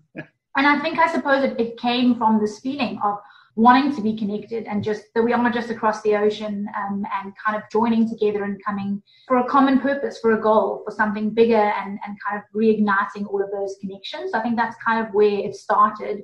And 0.57 0.65
I 0.65 0.79
think 0.79 0.97
I 0.97 1.11
suppose 1.11 1.43
it, 1.43 1.59
it 1.59 1.77
came 1.77 2.15
from 2.15 2.39
this 2.39 2.59
feeling 2.59 2.97
of 3.03 3.19
wanting 3.55 3.95
to 3.95 4.01
be 4.01 4.15
connected 4.15 4.65
and 4.65 4.83
just 4.83 5.05
that 5.13 5.23
we 5.23 5.31
are 5.31 5.49
just 5.49 5.69
across 5.69 6.01
the 6.01 6.15
ocean 6.15 6.67
um, 6.77 7.05
and 7.15 7.33
kind 7.43 7.55
of 7.55 7.63
joining 7.71 8.07
together 8.07 8.43
and 8.43 8.61
coming 8.63 9.01
for 9.27 9.37
a 9.37 9.47
common 9.47 9.79
purpose, 9.79 10.19
for 10.19 10.33
a 10.37 10.41
goal, 10.41 10.81
for 10.85 10.91
something 10.91 11.29
bigger 11.29 11.55
and, 11.55 11.97
and 12.05 12.17
kind 12.27 12.37
of 12.37 12.43
reigniting 12.53 13.25
all 13.31 13.41
of 13.41 13.49
those 13.51 13.75
connections. 13.79 14.33
I 14.33 14.41
think 14.41 14.57
that's 14.57 14.75
kind 14.85 15.05
of 15.05 15.13
where 15.13 15.39
it 15.39 15.55
started. 15.55 16.23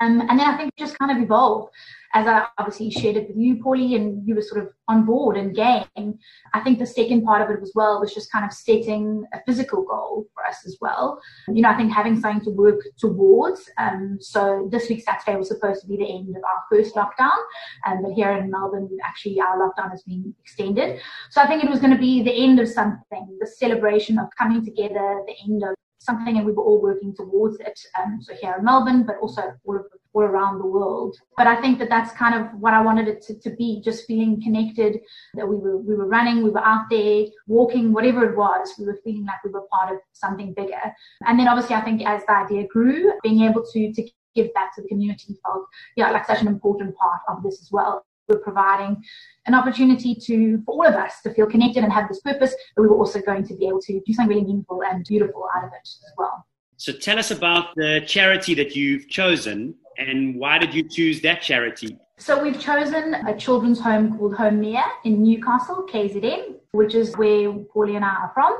Um, 0.00 0.20
and 0.20 0.38
then 0.38 0.40
I 0.40 0.56
think 0.56 0.72
just 0.78 0.98
kind 0.98 1.10
of 1.10 1.22
evolved 1.22 1.72
as 2.14 2.26
I 2.26 2.46
obviously 2.58 2.90
shared 2.90 3.16
it 3.16 3.28
with 3.28 3.36
you, 3.36 3.56
Paulie, 3.56 3.96
and 3.96 4.26
you 4.26 4.34
were 4.34 4.42
sort 4.42 4.62
of 4.62 4.72
on 4.88 5.06
board 5.06 5.36
and 5.36 5.54
game. 5.54 6.18
I 6.52 6.60
think 6.60 6.78
the 6.78 6.86
second 6.86 7.24
part 7.24 7.40
of 7.40 7.56
it 7.56 7.62
as 7.62 7.72
well 7.74 8.00
was 8.00 8.12
just 8.12 8.30
kind 8.30 8.44
of 8.44 8.52
setting 8.52 9.24
a 9.32 9.40
physical 9.46 9.82
goal 9.82 10.26
for 10.34 10.44
us 10.44 10.66
as 10.66 10.76
well. 10.80 11.20
You 11.48 11.62
know, 11.62 11.70
I 11.70 11.76
think 11.76 11.90
having 11.90 12.20
something 12.20 12.44
to 12.44 12.50
work 12.50 12.80
towards. 12.98 13.70
Um, 13.78 14.18
so 14.20 14.68
this 14.70 14.88
week 14.90 15.02
Saturday 15.02 15.38
was 15.38 15.48
supposed 15.48 15.82
to 15.82 15.88
be 15.88 15.96
the 15.96 16.10
end 16.10 16.36
of 16.36 16.42
our 16.44 16.62
first 16.70 16.94
lockdown, 16.94 17.38
um, 17.86 18.02
but 18.02 18.12
here 18.12 18.32
in 18.32 18.50
Melbourne, 18.50 18.90
actually 19.04 19.40
our 19.40 19.58
lockdown 19.58 19.90
has 19.90 20.02
been 20.02 20.34
extended. 20.40 21.00
So 21.30 21.40
I 21.40 21.46
think 21.46 21.64
it 21.64 21.70
was 21.70 21.80
going 21.80 21.92
to 21.92 21.98
be 21.98 22.22
the 22.22 22.44
end 22.44 22.60
of 22.60 22.68
something, 22.68 23.38
the 23.40 23.46
celebration 23.46 24.18
of 24.18 24.26
coming 24.36 24.64
together, 24.64 25.22
the 25.26 25.34
end 25.44 25.62
of 25.62 25.74
something, 26.04 26.36
and 26.36 26.46
we 26.46 26.52
were 26.52 26.62
all 26.62 26.80
working 26.80 27.14
towards 27.14 27.58
it. 27.60 27.78
Um, 27.98 28.18
so 28.20 28.34
here 28.34 28.56
in 28.58 28.64
Melbourne, 28.64 29.04
but 29.06 29.16
also 29.20 29.52
all 29.64 29.76
of 29.76 29.84
all 30.14 30.22
around 30.22 30.58
the 30.58 30.66
world. 30.66 31.16
But 31.38 31.46
I 31.46 31.60
think 31.60 31.78
that 31.78 31.88
that's 31.88 32.12
kind 32.12 32.34
of 32.34 32.46
what 32.60 32.74
I 32.74 32.82
wanted 32.82 33.08
it 33.08 33.22
to, 33.22 33.38
to 33.40 33.50
be, 33.56 33.80
just 33.82 34.06
feeling 34.06 34.42
connected. 34.42 35.00
That 35.34 35.48
we 35.48 35.56
were 35.56 35.78
we 35.78 35.94
were 35.94 36.06
running, 36.06 36.42
we 36.42 36.50
were 36.50 36.64
out 36.64 36.86
there 36.90 37.26
walking, 37.46 37.92
whatever 37.92 38.30
it 38.30 38.36
was, 38.36 38.74
we 38.78 38.86
were 38.86 38.98
feeling 39.04 39.24
like 39.24 39.42
we 39.44 39.50
were 39.50 39.66
part 39.72 39.92
of 39.92 39.98
something 40.12 40.52
bigger. 40.54 40.82
And 41.26 41.38
then 41.38 41.48
obviously, 41.48 41.76
I 41.76 41.80
think 41.82 42.02
as 42.04 42.22
the 42.26 42.36
idea 42.36 42.66
grew, 42.66 43.12
being 43.22 43.42
able 43.42 43.64
to 43.72 43.92
to 43.92 44.02
give 44.34 44.52
back 44.54 44.74
to 44.74 44.80
the 44.80 44.88
community 44.88 45.36
felt 45.44 45.66
yeah 45.94 46.10
like 46.10 46.26
such 46.26 46.40
an 46.40 46.48
important 46.48 46.96
part 46.96 47.20
of 47.28 47.42
this 47.42 47.60
as 47.60 47.70
well 47.70 48.02
we're 48.28 48.38
providing 48.38 49.02
an 49.46 49.54
opportunity 49.54 50.14
to 50.14 50.62
for 50.64 50.74
all 50.74 50.86
of 50.86 50.94
us 50.94 51.20
to 51.22 51.34
feel 51.34 51.46
connected 51.46 51.82
and 51.84 51.92
have 51.92 52.08
this 52.08 52.20
purpose, 52.20 52.54
but 52.76 52.82
we 52.82 52.88
were 52.88 52.96
also 52.96 53.20
going 53.20 53.46
to 53.46 53.54
be 53.56 53.66
able 53.66 53.80
to 53.80 54.00
do 54.06 54.12
something 54.12 54.36
really 54.36 54.46
meaningful 54.46 54.82
and 54.82 55.04
beautiful 55.04 55.48
out 55.56 55.64
of 55.64 55.70
it 55.72 55.82
as 55.82 56.12
well. 56.16 56.46
So 56.76 56.92
tell 56.92 57.18
us 57.18 57.30
about 57.30 57.74
the 57.76 58.02
charity 58.06 58.54
that 58.54 58.74
you've 58.74 59.08
chosen 59.08 59.74
and 59.98 60.36
why 60.36 60.58
did 60.58 60.74
you 60.74 60.88
choose 60.88 61.20
that 61.22 61.42
charity? 61.42 61.98
So 62.22 62.40
we've 62.40 62.60
chosen 62.60 63.14
a 63.14 63.36
children's 63.36 63.80
home 63.80 64.16
called 64.16 64.36
Home 64.36 64.60
Meah 64.60 64.86
in 65.02 65.24
Newcastle, 65.24 65.84
KZN, 65.92 66.54
which 66.70 66.94
is 66.94 67.16
where 67.16 67.50
Paulie 67.50 67.96
and 67.96 68.04
I 68.04 68.14
are 68.14 68.30
from. 68.32 68.56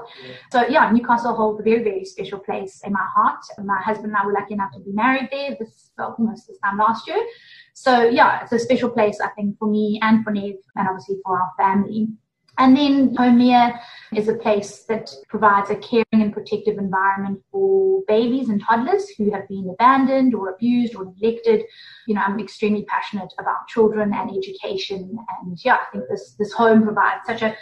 So 0.50 0.66
yeah, 0.66 0.90
Newcastle 0.90 1.36
holds 1.36 1.60
a 1.60 1.62
very, 1.62 1.84
very 1.84 2.04
special 2.04 2.40
place 2.40 2.80
in 2.84 2.92
my 2.92 3.06
heart. 3.14 3.38
My 3.62 3.80
husband 3.80 4.08
and 4.08 4.16
I 4.16 4.26
were 4.26 4.32
lucky 4.32 4.54
enough 4.54 4.72
to 4.72 4.80
be 4.80 4.90
married 4.90 5.28
there 5.30 5.56
this 5.60 5.92
almost 5.96 6.48
this 6.48 6.58
time 6.58 6.76
last 6.76 7.06
year. 7.06 7.24
So 7.72 8.02
yeah, 8.02 8.42
it's 8.42 8.50
a 8.50 8.58
special 8.58 8.90
place, 8.90 9.20
I 9.20 9.28
think, 9.28 9.56
for 9.60 9.68
me 9.68 10.00
and 10.02 10.24
for 10.24 10.32
Nev 10.32 10.56
and 10.74 10.88
obviously 10.88 11.18
for 11.24 11.40
our 11.40 11.52
family. 11.56 12.08
And 12.58 12.76
then 12.76 13.14
Home 13.16 13.38
Meah 13.38 13.80
is 14.14 14.28
a 14.28 14.34
place 14.34 14.84
that 14.84 15.10
provides 15.28 15.70
a 15.70 15.76
caring 15.76 16.04
and 16.12 16.32
protective 16.32 16.76
environment 16.76 17.42
for 17.50 18.02
babies 18.06 18.50
and 18.50 18.62
toddlers 18.62 19.08
who 19.16 19.30
have 19.30 19.48
been 19.48 19.70
abandoned 19.72 20.34
or 20.34 20.50
abused 20.50 20.94
or 20.94 21.06
neglected. 21.06 21.64
You 22.06 22.14
know, 22.14 22.20
I'm 22.20 22.38
extremely 22.38 22.84
passionate 22.84 23.32
about 23.38 23.68
children 23.68 24.12
and 24.12 24.30
education. 24.30 25.16
And 25.40 25.58
yeah, 25.64 25.76
I 25.76 25.90
think 25.92 26.04
this, 26.10 26.34
this 26.38 26.52
home 26.52 26.82
provides 26.82 27.26
such 27.26 27.42
a 27.42 27.56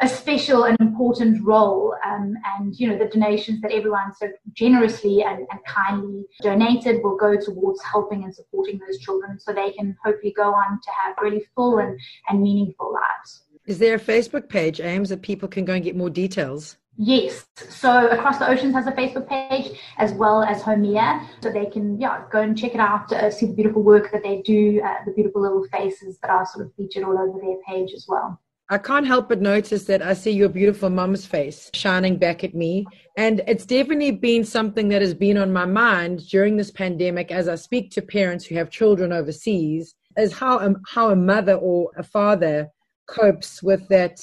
a 0.00 0.08
special 0.08 0.64
and 0.64 0.76
important 0.80 1.44
role. 1.44 1.94
Um, 2.04 2.34
and, 2.44 2.74
you 2.78 2.88
know, 2.88 2.98
the 2.98 3.06
donations 3.06 3.60
that 3.60 3.72
everyone 3.72 4.12
so 4.14 4.28
generously 4.52 5.22
and, 5.22 5.46
and, 5.50 5.60
kindly 5.66 6.24
donated 6.42 7.02
will 7.02 7.16
go 7.16 7.36
towards 7.36 7.82
helping 7.82 8.24
and 8.24 8.34
supporting 8.34 8.78
those 8.78 8.98
children 8.98 9.38
so 9.38 9.52
they 9.52 9.70
can 9.72 9.96
hopefully 10.04 10.32
go 10.36 10.52
on 10.52 10.80
to 10.80 10.90
have 11.04 11.16
really 11.22 11.44
full 11.54 11.78
and, 11.78 11.98
and 12.28 12.42
meaningful 12.42 12.92
lives. 12.92 13.43
Is 13.66 13.78
there 13.78 13.94
a 13.94 14.00
Facebook 14.00 14.48
page, 14.48 14.80
Ames, 14.80 15.08
that 15.08 15.22
people 15.22 15.48
can 15.48 15.64
go 15.64 15.72
and 15.72 15.82
get 15.82 15.96
more 15.96 16.10
details? 16.10 16.76
Yes. 16.96 17.46
So 17.56 18.08
Across 18.08 18.38
the 18.38 18.48
Oceans 18.48 18.74
has 18.74 18.86
a 18.86 18.92
Facebook 18.92 19.28
page 19.28 19.78
as 19.98 20.12
well 20.12 20.42
as 20.42 20.62
Home 20.62 20.82
Meah. 20.82 21.26
So 21.42 21.50
they 21.50 21.66
can 21.66 21.98
yeah, 21.98 22.24
go 22.30 22.42
and 22.42 22.56
check 22.56 22.74
it 22.74 22.80
out, 22.80 23.10
uh, 23.12 23.30
see 23.30 23.46
the 23.46 23.54
beautiful 23.54 23.82
work 23.82 24.12
that 24.12 24.22
they 24.22 24.42
do, 24.42 24.80
uh, 24.84 24.96
the 25.06 25.12
beautiful 25.12 25.42
little 25.42 25.66
faces 25.72 26.18
that 26.20 26.30
are 26.30 26.46
sort 26.46 26.66
of 26.66 26.74
featured 26.74 27.04
all 27.04 27.18
over 27.18 27.38
their 27.40 27.56
page 27.66 27.92
as 27.94 28.04
well. 28.08 28.38
I 28.70 28.78
can't 28.78 29.06
help 29.06 29.28
but 29.28 29.42
notice 29.42 29.84
that 29.84 30.02
I 30.02 30.14
see 30.14 30.30
your 30.30 30.48
beautiful 30.48 30.88
mom's 30.88 31.26
face 31.26 31.70
shining 31.74 32.16
back 32.16 32.44
at 32.44 32.54
me. 32.54 32.86
And 33.16 33.42
it's 33.46 33.66
definitely 33.66 34.12
been 34.12 34.44
something 34.44 34.88
that 34.88 35.02
has 35.02 35.14
been 35.14 35.36
on 35.36 35.52
my 35.52 35.66
mind 35.66 36.26
during 36.28 36.56
this 36.56 36.70
pandemic 36.70 37.30
as 37.30 37.48
I 37.48 37.56
speak 37.56 37.90
to 37.92 38.02
parents 38.02 38.46
who 38.46 38.54
have 38.54 38.70
children 38.70 39.12
overseas, 39.12 39.94
is 40.16 40.32
how 40.32 40.58
a, 40.58 40.74
how 40.86 41.10
a 41.10 41.16
mother 41.16 41.54
or 41.54 41.90
a 41.96 42.02
father 42.02 42.68
copes 43.06 43.62
with 43.62 43.86
that 43.88 44.20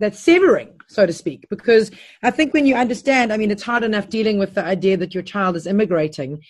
that 0.00 0.14
severing, 0.14 0.78
so 0.86 1.06
to 1.06 1.12
speak. 1.12 1.46
Because 1.50 1.90
I 2.22 2.30
think 2.30 2.54
when 2.54 2.66
you 2.66 2.76
understand, 2.76 3.32
I 3.32 3.36
mean, 3.36 3.50
it's 3.50 3.64
hard 3.64 3.82
enough 3.82 4.08
dealing 4.08 4.38
with 4.38 4.54
the 4.54 4.64
idea 4.64 4.96
that 4.96 5.12
your 5.12 5.24
child 5.24 5.56
is 5.56 5.66
immigrating, 5.66 6.40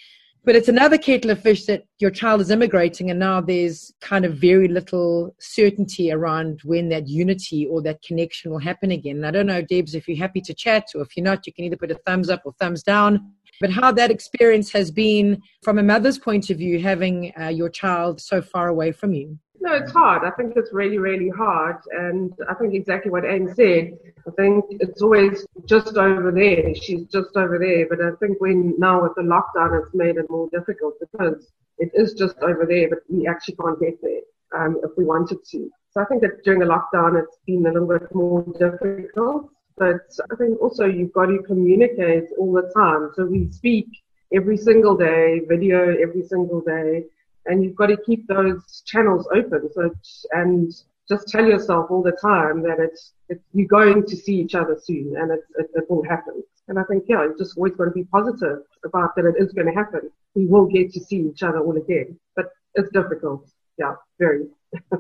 but 0.45 0.55
it's 0.55 0.69
another 0.69 0.99
kettle 0.99 1.31
of 1.31 1.41
fish 1.41 1.65
that 1.65 1.85
your 1.99 2.11
child 2.11 2.43
is 2.43 2.51
immigrating, 2.51 3.11
and 3.11 3.19
now 3.19 3.41
there's 3.41 3.93
kind 4.03 4.27
of 4.27 4.35
very 4.35 4.69
little 4.69 5.35
certainty 5.41 6.13
around 6.13 6.61
when 6.65 6.91
that 6.91 7.09
unity 7.09 7.67
or 7.67 7.81
that 7.83 8.03
connection 8.03 8.51
will 8.51 8.59
happen 8.59 8.91
again. 8.91 9.17
And 9.17 9.27
I 9.27 9.31
don't 9.31 9.47
know, 9.47 9.63
Debs, 9.63 9.95
if 9.95 10.07
you're 10.09 10.19
happy 10.19 10.43
to 10.43 10.55
chat, 10.55 10.85
or 10.95 11.01
if 11.03 11.17
you're 11.17 11.25
not, 11.25 11.47
you 11.47 11.53
can 11.53 11.65
either 11.65 11.77
put 11.77 11.91
a 11.91 11.99
thumbs 12.07 12.29
up 12.29 12.43
or 12.45 12.53
thumbs 12.61 12.83
down 12.83 13.33
but 13.61 13.71
how 13.71 13.93
that 13.93 14.11
experience 14.11 14.71
has 14.73 14.91
been 14.91 15.43
from 15.63 15.79
a 15.79 15.83
mother's 15.83 16.19
point 16.19 16.51
of 16.51 16.59
view, 16.59 16.81
having 16.81 17.33
uh, 17.41 17.49
your 17.49 17.69
child 17.69 18.21
so 18.21 18.41
far 18.41 18.69
away 18.69 18.93
from 18.93 19.13
you. 19.13 19.39
No, 19.61 19.75
it's 19.75 19.91
hard. 19.93 20.25
I 20.25 20.31
think 20.31 20.55
it's 20.57 20.73
really, 20.73 20.99
really 20.99 21.29
hard. 21.29 21.77
And 21.91 22.33
I 22.49 22.55
think 22.55 22.75
exactly 22.75 23.11
what 23.11 23.25
Anne 23.25 23.53
said. 23.55 23.99
I 24.27 24.31
think 24.37 24.65
it's 24.71 25.03
always 25.03 25.47
just 25.67 25.97
over 25.97 26.31
there. 26.31 26.75
She's 26.75 27.07
just 27.07 27.37
over 27.37 27.59
there. 27.59 27.87
But 27.89 28.01
I 28.01 28.11
think 28.21 28.41
when 28.41 28.75
now 28.79 29.03
with 29.03 29.15
the 29.17 29.23
lockdown, 29.23 29.83
it's 29.83 29.95
made 29.95 30.17
it 30.17 30.31
more 30.31 30.49
difficult 30.51 30.95
because 31.01 31.51
it 31.79 31.91
is 31.95 32.15
just 32.15 32.39
over 32.39 32.67
there, 32.67 32.89
but 32.89 33.01
we 33.09 33.27
actually 33.27 33.57
can't 33.57 33.81
get 33.81 34.01
there 34.03 34.21
um, 34.57 34.81
if 34.83 34.91
we 34.97 35.05
wanted 35.05 35.39
to. 35.51 35.71
So 35.91 36.01
I 36.01 36.05
think 36.05 36.23
that 36.23 36.45
during 36.45 36.61
the 36.61 36.67
lockdown, 36.67 37.21
it's 37.21 37.39
been 37.47 37.67
a 37.67 37.73
little 37.73 37.89
bit 37.89 38.15
more 38.15 38.45
difficult. 38.59 39.51
But 39.77 40.03
I 40.33 40.37
think 40.37 40.61
also 40.61 40.87
you've 40.87 41.13
got 41.13 41.27
to 41.27 41.39
communicate 41.47 42.25
all 42.37 42.53
the 42.53 42.71
time. 42.75 43.11
So 43.15 43.25
we 43.25 43.51
speak 43.51 43.87
every 44.33 44.57
single 44.57 44.97
day, 44.97 45.41
video 45.49 45.97
every 45.97 46.23
single 46.23 46.61
day, 46.61 47.05
and 47.49 47.65
you've 47.65 47.75
got 47.75 47.87
to 47.87 47.97
keep 47.97 48.27
those 48.29 48.83
channels 48.87 49.27
open. 49.35 49.69
So 49.73 49.91
and 50.33 50.73
just 51.09 51.29
tell 51.29 51.45
yourself 51.45 51.91
all 51.91 52.03
the 52.03 52.13
time 52.13 52.63
that 52.63 52.79
it's, 52.79 53.13
it's 53.29 53.43
you're 53.53 53.67
going 53.67 54.05
to 54.07 54.17
see 54.17 54.37
each 54.37 54.55
other 54.55 54.79
soon, 54.81 55.17
and 55.17 55.33
it, 55.33 55.41
it, 55.59 55.71
it 55.75 55.91
will 55.91 56.05
happen. 56.05 56.43
And 56.69 56.79
I 56.79 56.85
think 56.85 57.05
yeah, 57.09 57.25
you 57.25 57.35
just 57.39 57.57
always 57.57 57.75
got 57.75 57.87
to 57.87 57.91
be 57.91 58.05
positive 58.05 58.59
about 58.85 59.17
that. 59.17 59.25
It 59.25 59.43
is 59.43 59.53
going 59.53 59.67
to 59.67 59.73
happen. 59.73 60.11
We 60.35 60.47
will 60.47 60.67
get 60.67 60.93
to 60.93 61.01
see 61.01 61.17
each 61.17 61.43
other 61.43 61.61
all 61.61 61.77
again, 61.77 62.19
but 62.37 62.51
it's 62.75 62.91
difficult. 62.91 63.49
Yeah, 63.79 63.95
very. 64.19 64.47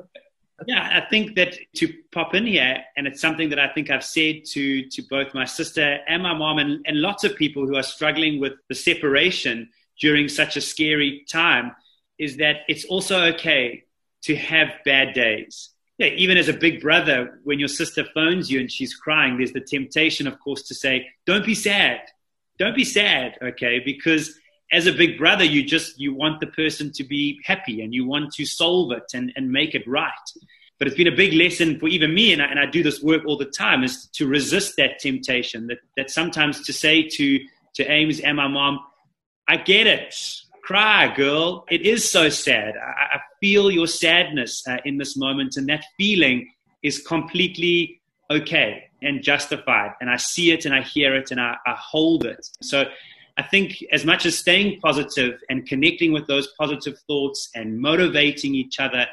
Yeah, 0.67 0.90
I 0.93 1.09
think 1.09 1.37
that 1.37 1.57
to 1.76 1.93
pop 2.11 2.35
in 2.35 2.45
here, 2.45 2.83
and 2.97 3.07
it's 3.07 3.21
something 3.21 3.49
that 3.50 3.61
I 3.61 3.69
think 3.69 3.90
I've 3.90 4.05
said 4.05 4.45
to, 4.47 4.88
to 4.88 5.02
both 5.09 5.33
my 5.33 5.45
sister 5.45 6.00
and 6.09 6.23
my 6.23 6.35
mom, 6.35 6.59
and, 6.59 6.85
and 6.85 7.00
lots 7.00 7.23
of 7.23 7.37
people 7.37 7.64
who 7.64 7.76
are 7.76 7.83
struggling 7.83 8.40
with 8.40 8.55
the 8.69 8.75
separation 8.75 9.69
during 10.00 10.28
such 10.28 10.57
a 10.57 10.61
scary 10.61 11.25
time, 11.31 11.76
is 12.19 12.37
that 12.39 12.59
it's 12.69 12.85
also 12.85 13.25
okay 13.33 13.85
to 14.23 14.37
have 14.37 14.69
bad 14.85 15.15
days. 15.15 15.71
Yeah, 15.99 16.09
even 16.09 16.37
as 16.37 16.49
a 16.49 16.53
big 16.53 16.81
brother, 16.81 17.41
when 17.45 17.59
your 17.59 17.69
sister 17.69 18.05
phones 18.15 18.51
you 18.51 18.61
and 18.61 18.71
she's 18.71 18.95
crying, 18.95 19.37
there's 19.37 19.53
the 19.53 19.61
temptation, 19.61 20.27
of 20.27 20.39
course, 20.39 20.63
to 20.65 20.75
say, 20.75 21.09
Don't 21.27 21.45
be 21.45 21.55
sad. 21.55 22.01
Don't 22.59 22.77
be 22.77 22.85
sad, 22.85 23.37
okay? 23.43 23.81
Because 23.85 24.39
as 24.71 24.87
a 24.87 24.93
big 24.93 25.19
brother, 25.19 25.45
you 25.45 25.65
just 25.65 25.99
you 25.99 26.15
want 26.15 26.41
the 26.41 26.47
person 26.49 26.93
to 26.93 27.05
be 27.05 27.41
happy 27.45 27.83
and 27.83 27.95
you 27.95 28.07
want 28.07 28.33
to 28.35 28.45
solve 28.45 28.93
it 28.93 29.05
and, 29.15 29.33
and 29.35 29.51
make 29.51 29.75
it 29.75 29.87
right. 29.89 30.13
But 30.79 30.87
it's 30.87 30.97
been 30.97 31.09
a 31.09 31.17
big 31.17 31.33
lesson 31.33 31.81
for 31.81 31.89
even 31.89 32.15
me, 32.15 32.33
and 32.33 32.41
I, 32.41 32.47
and 32.47 32.61
I 32.61 32.67
do 32.67 32.85
this 32.85 33.03
work 33.03 33.23
all 33.27 33.37
the 33.37 33.45
time, 33.45 33.83
is 33.83 34.07
to 34.13 34.27
resist 34.29 34.77
that 34.77 35.01
temptation. 35.01 35.67
That 35.67 35.79
that 35.97 36.11
sometimes 36.11 36.65
to 36.67 36.73
say 36.73 37.03
to 37.03 37.41
to 37.75 37.91
Ames 37.91 38.21
and 38.21 38.37
my 38.37 38.47
mom, 38.47 38.81
I 39.49 39.57
get 39.57 39.87
it. 39.87 40.15
Cry, 40.69 41.11
girl. 41.17 41.65
It 41.71 41.81
is 41.81 42.07
so 42.07 42.29
sad. 42.29 42.75
I, 42.77 43.17
I 43.17 43.21
feel 43.41 43.71
your 43.71 43.87
sadness 43.87 44.63
uh, 44.69 44.77
in 44.85 44.99
this 44.99 45.17
moment, 45.17 45.57
and 45.57 45.67
that 45.71 45.83
feeling 45.97 46.47
is 46.83 47.01
completely 47.01 48.03
okay 48.31 48.85
and 49.01 49.23
justified. 49.23 49.93
And 50.03 50.11
I 50.11 50.19
see 50.19 50.51
it 50.51 50.67
and 50.67 50.75
I 50.75 50.83
hear 50.83 51.17
it 51.17 51.31
and 51.31 51.41
I, 51.41 51.57
I 51.67 51.73
hold 51.73 52.27
it. 52.27 52.47
So 52.61 52.85
I 53.39 53.45
think 53.45 53.83
as 53.93 54.05
much 54.05 54.27
as 54.27 54.37
staying 54.37 54.79
positive 54.81 55.41
and 55.49 55.67
connecting 55.67 56.13
with 56.13 56.27
those 56.27 56.49
positive 56.49 56.99
thoughts 57.07 57.49
and 57.55 57.81
motivating 57.81 58.55
each 58.55 58.79
other 58.79 59.07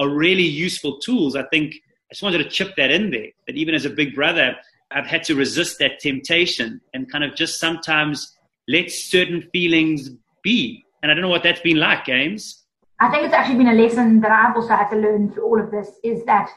are 0.00 0.08
really 0.08 0.42
useful 0.42 0.98
tools, 0.98 1.36
I 1.36 1.44
think 1.44 1.76
I 2.10 2.14
just 2.14 2.22
wanted 2.24 2.38
to 2.38 2.48
chip 2.48 2.74
that 2.78 2.90
in 2.90 3.12
there. 3.12 3.28
That 3.46 3.54
even 3.54 3.76
as 3.76 3.84
a 3.84 3.90
big 3.90 4.12
brother, 4.12 4.56
I've 4.90 5.06
had 5.06 5.22
to 5.26 5.36
resist 5.36 5.78
that 5.78 6.00
temptation 6.00 6.80
and 6.94 7.08
kind 7.08 7.22
of 7.22 7.36
just 7.36 7.60
sometimes 7.60 8.36
let 8.66 8.90
certain 8.90 9.48
feelings 9.52 10.10
be. 10.42 10.82
And 11.06 11.12
I 11.12 11.14
don't 11.14 11.22
know 11.22 11.28
what 11.28 11.44
that's 11.44 11.60
been 11.60 11.76
like, 11.76 12.04
James. 12.04 12.64
I 12.98 13.08
think 13.08 13.22
it's 13.22 13.32
actually 13.32 13.58
been 13.58 13.68
a 13.68 13.80
lesson 13.80 14.20
that 14.22 14.32
I've 14.32 14.56
also 14.56 14.74
had 14.74 14.88
to 14.88 14.96
learn 14.96 15.30
through 15.30 15.44
all 15.44 15.60
of 15.62 15.70
this 15.70 15.88
is 16.02 16.24
that 16.24 16.50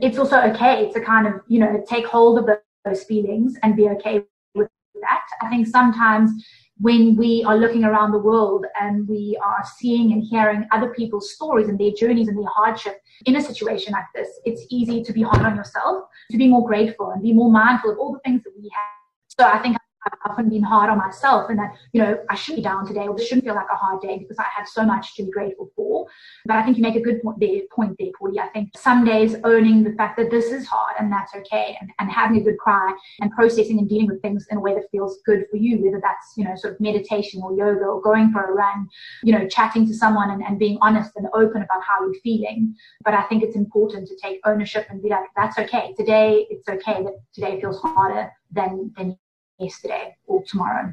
it's 0.00 0.16
also 0.16 0.40
okay 0.42 0.92
to 0.92 1.00
kind 1.00 1.26
of, 1.26 1.40
you 1.48 1.58
know, 1.58 1.84
take 1.88 2.06
hold 2.06 2.38
of 2.38 2.48
those 2.84 3.02
feelings 3.02 3.56
and 3.64 3.74
be 3.74 3.88
okay 3.88 4.22
with 4.54 4.68
that. 5.00 5.22
I 5.42 5.48
think 5.48 5.66
sometimes 5.66 6.30
when 6.78 7.16
we 7.16 7.42
are 7.48 7.56
looking 7.56 7.82
around 7.82 8.12
the 8.12 8.20
world 8.20 8.64
and 8.80 9.08
we 9.08 9.36
are 9.44 9.64
seeing 9.76 10.12
and 10.12 10.22
hearing 10.22 10.68
other 10.70 10.94
people's 10.94 11.34
stories 11.34 11.66
and 11.66 11.76
their 11.76 11.90
journeys 11.90 12.28
and 12.28 12.38
their 12.38 12.52
hardship 12.54 13.00
in 13.24 13.34
a 13.34 13.40
situation 13.40 13.92
like 13.92 14.06
this, 14.14 14.28
it's 14.44 14.64
easy 14.70 15.02
to 15.02 15.12
be 15.12 15.22
hard 15.22 15.44
on 15.44 15.56
yourself, 15.56 16.04
to 16.30 16.38
be 16.38 16.46
more 16.46 16.64
grateful 16.64 17.10
and 17.10 17.24
be 17.24 17.32
more 17.32 17.50
mindful 17.50 17.90
of 17.90 17.98
all 17.98 18.12
the 18.12 18.20
things 18.20 18.44
that 18.44 18.52
we 18.56 18.70
have. 18.72 19.36
So 19.36 19.44
I 19.44 19.60
think 19.60 19.76
I've 20.06 20.30
often 20.30 20.48
been 20.48 20.62
hard 20.62 20.90
on 20.90 20.98
myself 20.98 21.50
and 21.50 21.58
that, 21.58 21.74
you 21.92 22.00
know, 22.00 22.18
I 22.30 22.34
shouldn't 22.34 22.58
be 22.58 22.62
down 22.62 22.86
today 22.86 23.06
or 23.08 23.16
this 23.16 23.26
shouldn't 23.26 23.44
feel 23.44 23.54
like 23.54 23.66
a 23.72 23.76
hard 23.76 24.00
day 24.00 24.18
because 24.18 24.38
I 24.38 24.46
have 24.54 24.68
so 24.68 24.84
much 24.84 25.16
to 25.16 25.24
be 25.24 25.30
grateful 25.30 25.70
for. 25.74 26.06
But 26.44 26.56
I 26.56 26.62
think 26.62 26.76
you 26.76 26.82
make 26.82 26.96
a 26.96 27.00
good 27.00 27.22
point 27.22 27.40
there, 27.40 27.60
point 27.74 27.96
there, 27.98 28.10
Paulie. 28.20 28.38
I 28.38 28.48
think 28.48 28.70
some 28.76 29.04
days 29.04 29.36
owning 29.44 29.82
the 29.82 29.92
fact 29.92 30.16
that 30.18 30.30
this 30.30 30.46
is 30.46 30.66
hard 30.66 30.94
and 30.98 31.10
that's 31.12 31.34
okay 31.34 31.76
and, 31.80 31.90
and 31.98 32.10
having 32.10 32.38
a 32.38 32.44
good 32.44 32.58
cry 32.58 32.94
and 33.20 33.30
processing 33.32 33.78
and 33.78 33.88
dealing 33.88 34.06
with 34.06 34.22
things 34.22 34.46
in 34.50 34.58
a 34.58 34.60
way 34.60 34.74
that 34.74 34.90
feels 34.90 35.18
good 35.26 35.44
for 35.50 35.56
you, 35.56 35.84
whether 35.84 36.00
that's, 36.00 36.34
you 36.36 36.44
know, 36.44 36.54
sort 36.56 36.74
of 36.74 36.80
meditation 36.80 37.42
or 37.42 37.56
yoga 37.56 37.84
or 37.84 38.00
going 38.00 38.32
for 38.32 38.44
a 38.44 38.52
run, 38.52 38.88
you 39.22 39.32
know, 39.32 39.46
chatting 39.48 39.86
to 39.86 39.94
someone 39.94 40.30
and, 40.30 40.42
and 40.42 40.58
being 40.58 40.78
honest 40.80 41.12
and 41.16 41.26
open 41.34 41.62
about 41.62 41.82
how 41.82 42.04
you're 42.04 42.14
feeling. 42.22 42.74
But 43.04 43.14
I 43.14 43.22
think 43.24 43.42
it's 43.42 43.56
important 43.56 44.06
to 44.08 44.16
take 44.22 44.40
ownership 44.44 44.86
and 44.90 45.02
be 45.02 45.08
like, 45.08 45.24
that's 45.34 45.58
okay. 45.58 45.94
Today, 45.96 46.46
it's 46.50 46.68
okay 46.68 47.02
that 47.02 47.14
today 47.32 47.60
feels 47.60 47.80
harder 47.80 48.30
than, 48.52 48.92
than 48.96 49.18
yesterday 49.58 50.16
or 50.26 50.42
tomorrow. 50.44 50.92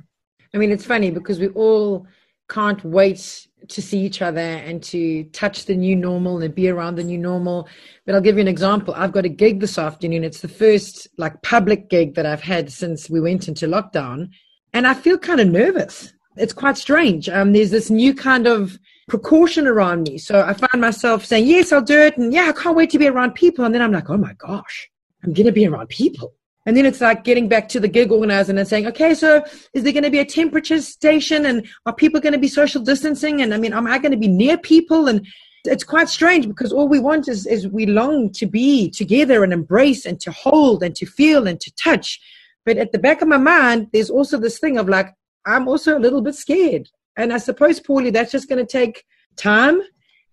I 0.53 0.57
mean, 0.57 0.71
it's 0.71 0.85
funny 0.85 1.11
because 1.11 1.39
we 1.39 1.47
all 1.49 2.05
can't 2.49 2.83
wait 2.83 3.47
to 3.67 3.81
see 3.81 3.99
each 3.99 4.21
other 4.21 4.39
and 4.39 4.83
to 4.83 5.23
touch 5.25 5.65
the 5.65 5.75
new 5.75 5.95
normal 5.95 6.41
and 6.41 6.53
be 6.53 6.69
around 6.69 6.95
the 6.95 7.03
new 7.03 7.17
normal. 7.17 7.67
But 8.05 8.15
I'll 8.15 8.21
give 8.21 8.35
you 8.35 8.41
an 8.41 8.47
example. 8.47 8.93
I've 8.95 9.13
got 9.13 9.25
a 9.25 9.29
gig 9.29 9.59
this 9.59 9.77
afternoon. 9.77 10.23
It's 10.23 10.41
the 10.41 10.47
first 10.47 11.07
like 11.17 11.41
public 11.41 11.89
gig 11.89 12.15
that 12.15 12.25
I've 12.25 12.41
had 12.41 12.71
since 12.71 13.09
we 13.09 13.21
went 13.21 13.47
into 13.47 13.67
lockdown. 13.67 14.29
And 14.73 14.85
I 14.85 14.93
feel 14.93 15.17
kind 15.17 15.39
of 15.39 15.47
nervous. 15.47 16.13
It's 16.35 16.53
quite 16.53 16.77
strange. 16.77 17.29
Um, 17.29 17.53
there's 17.53 17.71
this 17.71 17.89
new 17.89 18.13
kind 18.13 18.47
of 18.47 18.77
precaution 19.07 19.67
around 19.67 20.03
me. 20.03 20.17
So 20.17 20.41
I 20.41 20.53
find 20.53 20.81
myself 20.81 21.25
saying, 21.25 21.47
yes, 21.47 21.71
I'll 21.71 21.81
do 21.81 21.99
it. 21.99 22.17
And 22.17 22.33
yeah, 22.33 22.49
I 22.49 22.59
can't 22.59 22.75
wait 22.75 22.89
to 22.91 22.99
be 22.99 23.07
around 23.07 23.35
people. 23.35 23.65
And 23.65 23.73
then 23.73 23.81
I'm 23.81 23.91
like, 23.91 24.09
oh 24.09 24.17
my 24.17 24.33
gosh, 24.33 24.89
I'm 25.23 25.33
going 25.33 25.45
to 25.45 25.51
be 25.51 25.67
around 25.67 25.89
people. 25.89 26.33
And 26.65 26.77
then 26.77 26.85
it's 26.85 27.01
like 27.01 27.23
getting 27.23 27.49
back 27.49 27.67
to 27.69 27.79
the 27.79 27.87
gig 27.87 28.11
organizer 28.11 28.55
and 28.55 28.67
saying, 28.67 28.87
okay, 28.87 29.13
so 29.13 29.43
is 29.73 29.83
there 29.83 29.91
going 29.91 30.03
to 30.03 30.09
be 30.09 30.19
a 30.19 30.25
temperature 30.25 30.79
station 30.81 31.45
and 31.45 31.67
are 31.85 31.93
people 31.93 32.21
going 32.21 32.33
to 32.33 32.39
be 32.39 32.47
social 32.47 32.81
distancing? 32.81 33.41
And 33.41 33.53
I 33.53 33.57
mean, 33.57 33.73
am 33.73 33.87
I 33.87 33.97
going 33.97 34.11
to 34.11 34.17
be 34.17 34.29
near 34.29 34.57
people? 34.57 35.07
And 35.07 35.27
it's 35.65 35.83
quite 35.83 36.07
strange 36.07 36.47
because 36.47 36.71
all 36.71 36.87
we 36.87 36.99
want 36.99 37.27
is, 37.27 37.45
is 37.45 37.67
we 37.67 37.85
long 37.85 38.31
to 38.33 38.45
be 38.45 38.89
together 38.89 39.43
and 39.43 39.51
embrace 39.51 40.05
and 40.05 40.19
to 40.21 40.31
hold 40.31 40.83
and 40.83 40.95
to 40.95 41.05
feel 41.05 41.47
and 41.47 41.59
to 41.59 41.73
touch. 41.75 42.19
But 42.65 42.77
at 42.77 42.93
the 42.93 42.99
back 42.99 43.21
of 43.21 43.27
my 43.27 43.37
mind, 43.37 43.87
there's 43.91 44.09
also 44.09 44.37
this 44.37 44.59
thing 44.59 44.77
of 44.77 44.87
like, 44.87 45.13
I'm 45.45 45.67
also 45.67 45.97
a 45.97 45.99
little 45.99 46.21
bit 46.21 46.35
scared. 46.35 46.89
And 47.17 47.33
I 47.33 47.37
suppose, 47.37 47.79
Paulie, 47.79 48.13
that's 48.13 48.31
just 48.31 48.47
going 48.47 48.65
to 48.65 48.71
take 48.71 49.03
time 49.35 49.81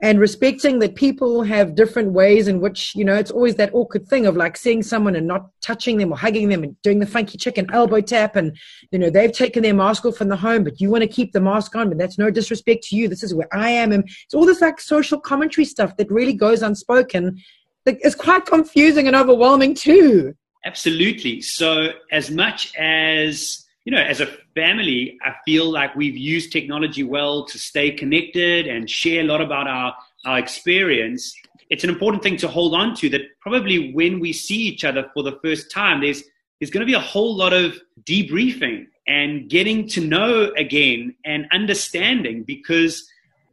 and 0.02 0.18
respecting 0.18 0.78
that 0.78 0.94
people 0.94 1.42
have 1.42 1.74
different 1.74 2.12
ways 2.12 2.48
in 2.48 2.60
which 2.60 2.94
you 2.94 3.04
know 3.04 3.14
it's 3.14 3.30
always 3.30 3.56
that 3.56 3.70
awkward 3.74 4.06
thing 4.08 4.26
of 4.26 4.36
like 4.36 4.56
seeing 4.56 4.82
someone 4.82 5.14
and 5.16 5.26
not 5.26 5.50
touching 5.60 5.98
them 5.98 6.12
or 6.12 6.16
hugging 6.16 6.48
them 6.48 6.62
and 6.62 6.80
doing 6.82 6.98
the 6.98 7.06
funky 7.06 7.36
chicken 7.36 7.66
elbow 7.72 8.00
tap 8.00 8.36
and 8.36 8.56
you 8.90 8.98
know 8.98 9.10
they've 9.10 9.32
taken 9.32 9.62
their 9.62 9.74
mask 9.74 10.04
off 10.04 10.20
in 10.20 10.28
the 10.28 10.36
home 10.36 10.64
but 10.64 10.80
you 10.80 10.90
want 10.90 11.02
to 11.02 11.08
keep 11.08 11.32
the 11.32 11.40
mask 11.40 11.74
on 11.76 11.88
but 11.88 11.98
that's 11.98 12.18
no 12.18 12.30
disrespect 12.30 12.84
to 12.84 12.96
you. 12.96 13.08
This 13.08 13.22
is 13.22 13.34
where 13.34 13.48
i 13.52 13.68
am. 13.68 13.92
And 13.92 14.04
it's 14.24 14.34
all 14.34 14.46
this 14.46 14.60
like 14.60 14.80
social 14.80 15.20
commentary 15.20 15.64
stuff 15.64 15.96
that 15.96 16.10
really 16.10 16.32
goes 16.32 16.62
unspoken. 16.62 17.38
It's 17.86 18.14
quite 18.14 18.46
confusing 18.46 19.06
and 19.06 19.16
overwhelming 19.16 19.74
too. 19.74 20.34
Absolutely. 20.64 21.40
So 21.40 21.88
as 22.12 22.30
much 22.30 22.72
as 22.76 23.66
you 23.84 23.92
know, 23.92 24.02
as 24.02 24.20
a 24.20 24.26
family, 24.54 25.18
I 25.22 25.34
feel 25.44 25.70
like 25.70 25.94
we've 25.96 26.16
used 26.16 26.52
technology 26.52 27.02
well 27.02 27.46
to 27.46 27.58
stay 27.58 27.90
connected 27.90 28.66
and 28.66 28.90
share 28.90 29.22
a 29.22 29.24
lot 29.24 29.40
about 29.40 29.66
our, 29.66 29.94
our 30.26 30.38
experience. 30.38 31.34
It's 31.70 31.84
an 31.84 31.90
important 31.90 32.22
thing 32.22 32.36
to 32.38 32.48
hold 32.48 32.74
on 32.74 32.94
to 32.96 33.08
that 33.10 33.22
probably 33.40 33.92
when 33.92 34.20
we 34.20 34.32
see 34.32 34.58
each 34.58 34.84
other 34.84 35.10
for 35.14 35.22
the 35.22 35.38
first 35.42 35.70
time, 35.70 36.02
there's, 36.02 36.22
there's 36.58 36.70
going 36.70 36.82
to 36.82 36.86
be 36.86 36.94
a 36.94 37.00
whole 37.00 37.34
lot 37.34 37.52
of 37.52 37.78
debriefing 38.04 38.86
and 39.06 39.48
getting 39.48 39.88
to 39.88 40.00
know 40.00 40.52
again 40.56 41.14
and 41.24 41.46
understanding 41.52 42.42
because 42.42 43.08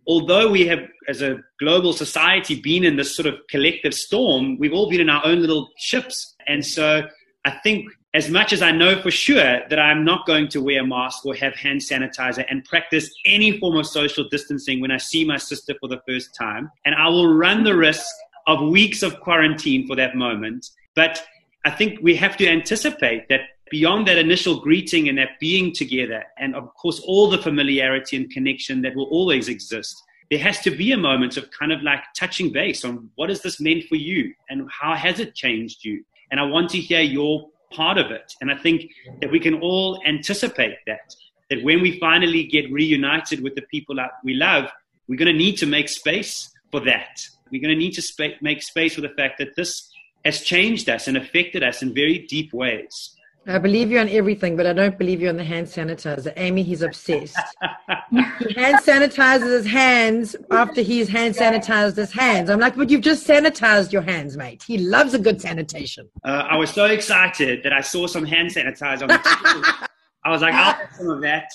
although 0.08 0.52
we 0.52 0.68
have, 0.68 0.80
as 1.08 1.22
a 1.22 1.40
global 1.60 1.94
society, 1.94 2.60
been 2.60 2.84
in 2.84 2.98
this 2.98 3.16
sort 3.16 3.28
of 3.28 3.36
collective 3.50 3.94
storm, 3.94 4.58
we've 4.58 4.74
all 4.74 4.90
been 4.90 5.02
in 5.02 5.10
our 5.10 5.26
own 5.26 5.40
little 5.40 5.70
ships. 5.78 6.36
And 6.48 6.66
so 6.66 7.04
I 7.46 7.52
think 7.64 7.86
as 8.14 8.30
much 8.30 8.54
as 8.54 8.62
I 8.62 8.72
know 8.72 9.02
for 9.02 9.12
sure 9.12 9.62
that 9.70 9.80
I'm 9.80 10.04
not 10.06 10.26
going 10.26 10.48
to 10.50 10.62
wear 10.62 10.82
a 10.82 10.88
mask 10.88 11.26
or 11.26 11.36
have 11.36 11.54
hand 11.56 11.82
sanitizer 11.82 12.46
and 12.50 12.64
practice 12.64 13.14
any 13.26 13.60
form 13.60 13.78
of 13.78 13.86
social 13.86 14.28
distancing 14.30 14.80
when 14.80 14.92
I 14.92 14.98
see 14.98 15.26
my 15.26 15.38
sister 15.38 15.76
for 15.80 15.88
the 15.90 16.02
first 16.08 16.34
time, 16.34 16.72
and 16.86 16.96
I 16.96 17.10
will 17.10 17.34
run 17.34 17.64
the 17.64 17.76
risk 17.76 18.06
of 18.48 18.62
weeks 18.70 19.04
of 19.04 19.20
quarantine 19.20 19.86
for 19.86 19.96
that 19.98 20.16
moment. 20.16 20.70
But 20.96 21.22
I 21.66 21.70
think 21.70 22.00
we 22.02 22.16
have 22.16 22.38
to 22.38 22.48
anticipate 22.48 23.28
that 23.30 23.42
beyond 23.70 24.08
that 24.08 24.18
initial 24.18 24.62
greeting 24.62 25.10
and 25.10 25.18
that 25.18 25.40
being 25.42 25.74
together, 25.74 26.24
and 26.40 26.56
of 26.56 26.74
course, 26.76 27.02
all 27.02 27.30
the 27.30 27.38
familiarity 27.38 28.16
and 28.16 28.30
connection 28.30 28.82
that 28.84 28.96
will 28.96 29.08
always 29.08 29.50
exist, 29.50 30.02
there 30.30 30.40
has 30.40 30.60
to 30.62 30.72
be 30.72 30.92
a 30.94 30.98
moment 30.98 31.38
of 31.38 31.52
kind 31.52 31.72
of 31.72 31.82
like 31.84 32.02
touching 32.16 32.52
base 32.52 32.84
on 32.84 33.10
what 33.16 33.30
has 33.30 33.42
this 33.42 33.60
meant 33.60 33.84
for 33.86 33.96
you 33.96 34.34
and 34.50 34.70
how 34.72 34.96
has 34.96 35.20
it 35.20 35.36
changed 35.36 35.84
you? 35.84 36.04
And 36.32 36.40
I 36.40 36.44
want 36.44 36.70
to 36.72 36.78
hear 36.78 37.02
your 37.02 37.50
part 37.72 37.98
of 37.98 38.12
it. 38.12 38.34
And 38.42 38.52
I 38.52 38.58
think 38.58 38.92
that 39.22 39.32
we 39.32 39.40
can 39.40 39.56
all 39.56 40.02
anticipate 40.06 40.78
that, 40.88 41.16
that 41.50 41.64
when 41.64 41.82
we 41.82 42.00
finally 42.00 42.44
get 42.44 42.72
reunited 42.72 43.42
with 43.42 43.56
the 43.56 43.64
people 43.64 43.96
that 43.96 44.12
we 44.24 44.34
love, 44.34 44.70
we're 45.08 45.18
going 45.18 45.32
to 45.32 45.38
need 45.38 45.58
to 45.58 45.66
make 45.66 45.90
space 45.90 46.52
for 46.72 46.80
that. 46.82 47.22
We're 47.52 47.62
going 47.62 47.74
to 47.74 47.80
need 47.80 47.94
to 47.94 48.02
sp- 48.04 48.42
make 48.42 48.62
space 48.62 48.96
for 48.96 49.02
the 49.02 49.10
fact 49.10 49.38
that 49.40 49.56
this 49.56 49.90
has 50.26 50.42
changed 50.42 50.90
us 50.90 51.08
and 51.08 51.16
affected 51.16 51.64
us 51.64 51.82
in 51.82 51.94
very 51.94 52.20
deep 52.28 52.54
ways. 52.54 53.16
I 53.50 53.58
believe 53.60 53.90
you 53.90 54.00
on 54.00 54.10
everything, 54.10 54.58
but 54.58 54.68
I 54.68 54.74
don't 54.74 54.98
believe 54.98 55.22
you 55.22 55.30
on 55.30 55.38
the 55.38 55.44
hand 55.44 55.68
sanitizer. 55.68 56.34
Amy, 56.36 56.64
he's 56.64 56.82
obsessed. 56.82 57.38
he 58.12 58.54
hand 58.54 58.80
sanitizes 58.80 59.52
his 59.52 59.66
hands 59.66 60.36
after 60.52 60.82
he's 60.82 61.08
hand 61.08 61.34
sanitized 61.34 61.96
his 61.96 62.12
hands. 62.12 62.50
I'm 62.50 62.60
like, 62.60 62.76
but 62.76 62.90
you've 62.90 63.02
just 63.02 63.26
sanitized 63.26 63.94
your 63.94 64.02
hands, 64.02 64.36
mate. 64.36 64.64
He 64.68 64.78
loves 64.78 65.14
a 65.14 65.20
good 65.20 65.40
sanitation. 65.40 66.10
Uh, 66.26 66.48
I 66.50 66.58
was 66.58 66.72
so 66.72 66.86
excited 66.86 67.64
that 67.64 67.72
I 67.72 67.80
saw 67.80 68.06
some 68.06 68.26
hand 68.26 68.50
sanitizer. 68.50 69.08
I 70.26 70.30
was 70.30 70.42
like, 70.42 70.54
I'll 70.54 70.74
have 70.74 70.90
some 70.94 71.10
of 71.10 71.22
that. 71.22 71.50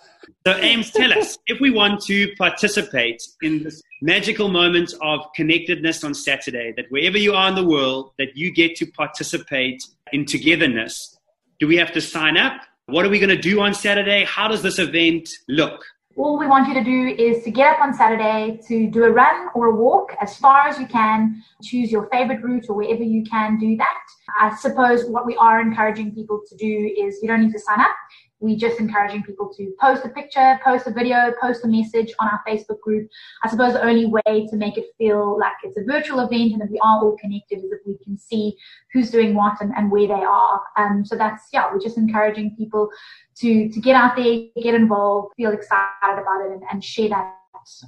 so, 0.46 0.54
Ames, 0.56 0.92
tell 0.92 1.14
us 1.14 1.38
if 1.48 1.60
we 1.60 1.70
want 1.70 2.02
to 2.06 2.34
participate 2.36 3.22
in 3.42 3.64
this 3.64 3.82
magical 4.02 4.50
moment 4.50 4.94
of 5.02 5.20
connectedness 5.36 6.04
on 6.04 6.14
Saturday, 6.14 6.74
that 6.78 6.86
wherever 6.90 7.18
you 7.18 7.34
are 7.34 7.50
in 7.50 7.56
the 7.56 7.66
world, 7.66 8.12
that 8.18 8.36
you 8.36 8.52
get 8.52 8.76
to 8.78 8.86
participate 8.86 9.84
in 10.12 10.26
togetherness. 10.26 11.18
Do 11.60 11.68
we 11.68 11.78
have 11.78 11.92
to 11.94 12.02
sign 12.02 12.38
up? 12.38 12.54
What 12.88 13.06
are 13.06 13.10
we 13.10 13.20
going 13.20 13.30
to 13.30 13.42
do 13.42 13.62
on 13.62 13.74
Saturday? 13.74 14.26
How 14.26 14.48
does 14.48 14.64
this 14.64 14.80
event 14.80 15.30
look? 15.48 15.84
All 16.18 16.38
we 16.38 16.48
want 16.48 16.68
you 16.68 16.74
to 16.74 16.84
do 16.84 17.08
is 17.08 17.44
to 17.46 17.52
get 17.52 17.76
up 17.76 17.82
on 17.82 17.94
Saturday 17.94 18.60
to 18.68 18.90
do 18.90 19.06
a 19.06 19.12
run 19.12 19.48
or 19.56 19.68
a 19.68 19.76
walk 19.76 20.14
as 20.22 20.36
far 20.38 20.68
as 20.68 20.78
you 20.78 20.86
can. 20.86 21.42
Choose 21.64 21.92
your 21.92 22.10
favorite 22.10 22.44
route 22.44 22.66
or 22.68 22.76
wherever 22.76 23.04
you 23.04 23.24
can 23.24 23.58
do 23.58 23.78
that. 23.78 23.98
I 24.40 24.56
suppose 24.56 25.06
what 25.06 25.26
we 25.26 25.38
are 25.38 25.62
encouraging 25.62 26.14
people 26.14 26.42
to 26.50 26.56
do 26.58 26.94
is 26.98 27.20
you 27.22 27.30
don't 27.30 27.42
need 27.42 27.54
to 27.54 27.60
sign 27.60 27.80
up 27.80 27.96
we 28.42 28.56
just 28.56 28.80
encouraging 28.80 29.24
people 29.24 29.54
to 29.56 29.72
post 29.80 30.04
a 30.04 30.10
picture, 30.10 30.60
post 30.64 30.88
a 30.88 30.92
video, 30.92 31.32
post 31.40 31.64
a 31.64 31.68
message 31.68 32.12
on 32.20 32.28
our 32.28 32.42
Facebook 32.48 32.80
group. 32.82 33.08
I 33.44 33.50
suppose 33.50 33.74
the 33.74 33.84
only 33.84 34.08
way 34.08 34.48
to 34.50 34.56
make 34.56 34.78
it 34.78 34.88
feel 34.98 35.40
like 35.40 35.54
it's 35.64 35.78
a 35.78 35.84
virtual 35.84 36.20
event 36.20 36.54
and 36.54 36.62
that 36.62 36.72
we 36.72 36.80
are 36.80 37.00
all 37.04 37.16
connected 37.22 37.60
is 37.60 37.72
if 37.72 37.80
we 37.86 37.98
can 38.04 38.18
see 38.18 38.58
who's 38.92 39.12
doing 39.12 39.36
what 39.36 39.62
and, 39.62 39.72
and 39.78 39.92
where 39.92 40.08
they 40.08 40.24
are. 40.24 40.62
Um, 40.76 41.06
so 41.06 41.16
that's, 41.16 41.44
yeah, 41.54 41.72
we're 41.72 41.80
just 41.80 41.98
encouraging 41.98 42.56
people 42.58 42.90
to, 43.38 43.70
to 43.70 43.80
get 43.80 43.96
out 43.96 44.16
there, 44.16 44.40
get 44.62 44.74
involved, 44.74 45.34
feel 45.38 45.52
excited 45.52 46.20
about 46.20 46.46
it 46.46 46.52
and, 46.52 46.64
and 46.72 46.84
share 46.84 47.10
that 47.10 47.36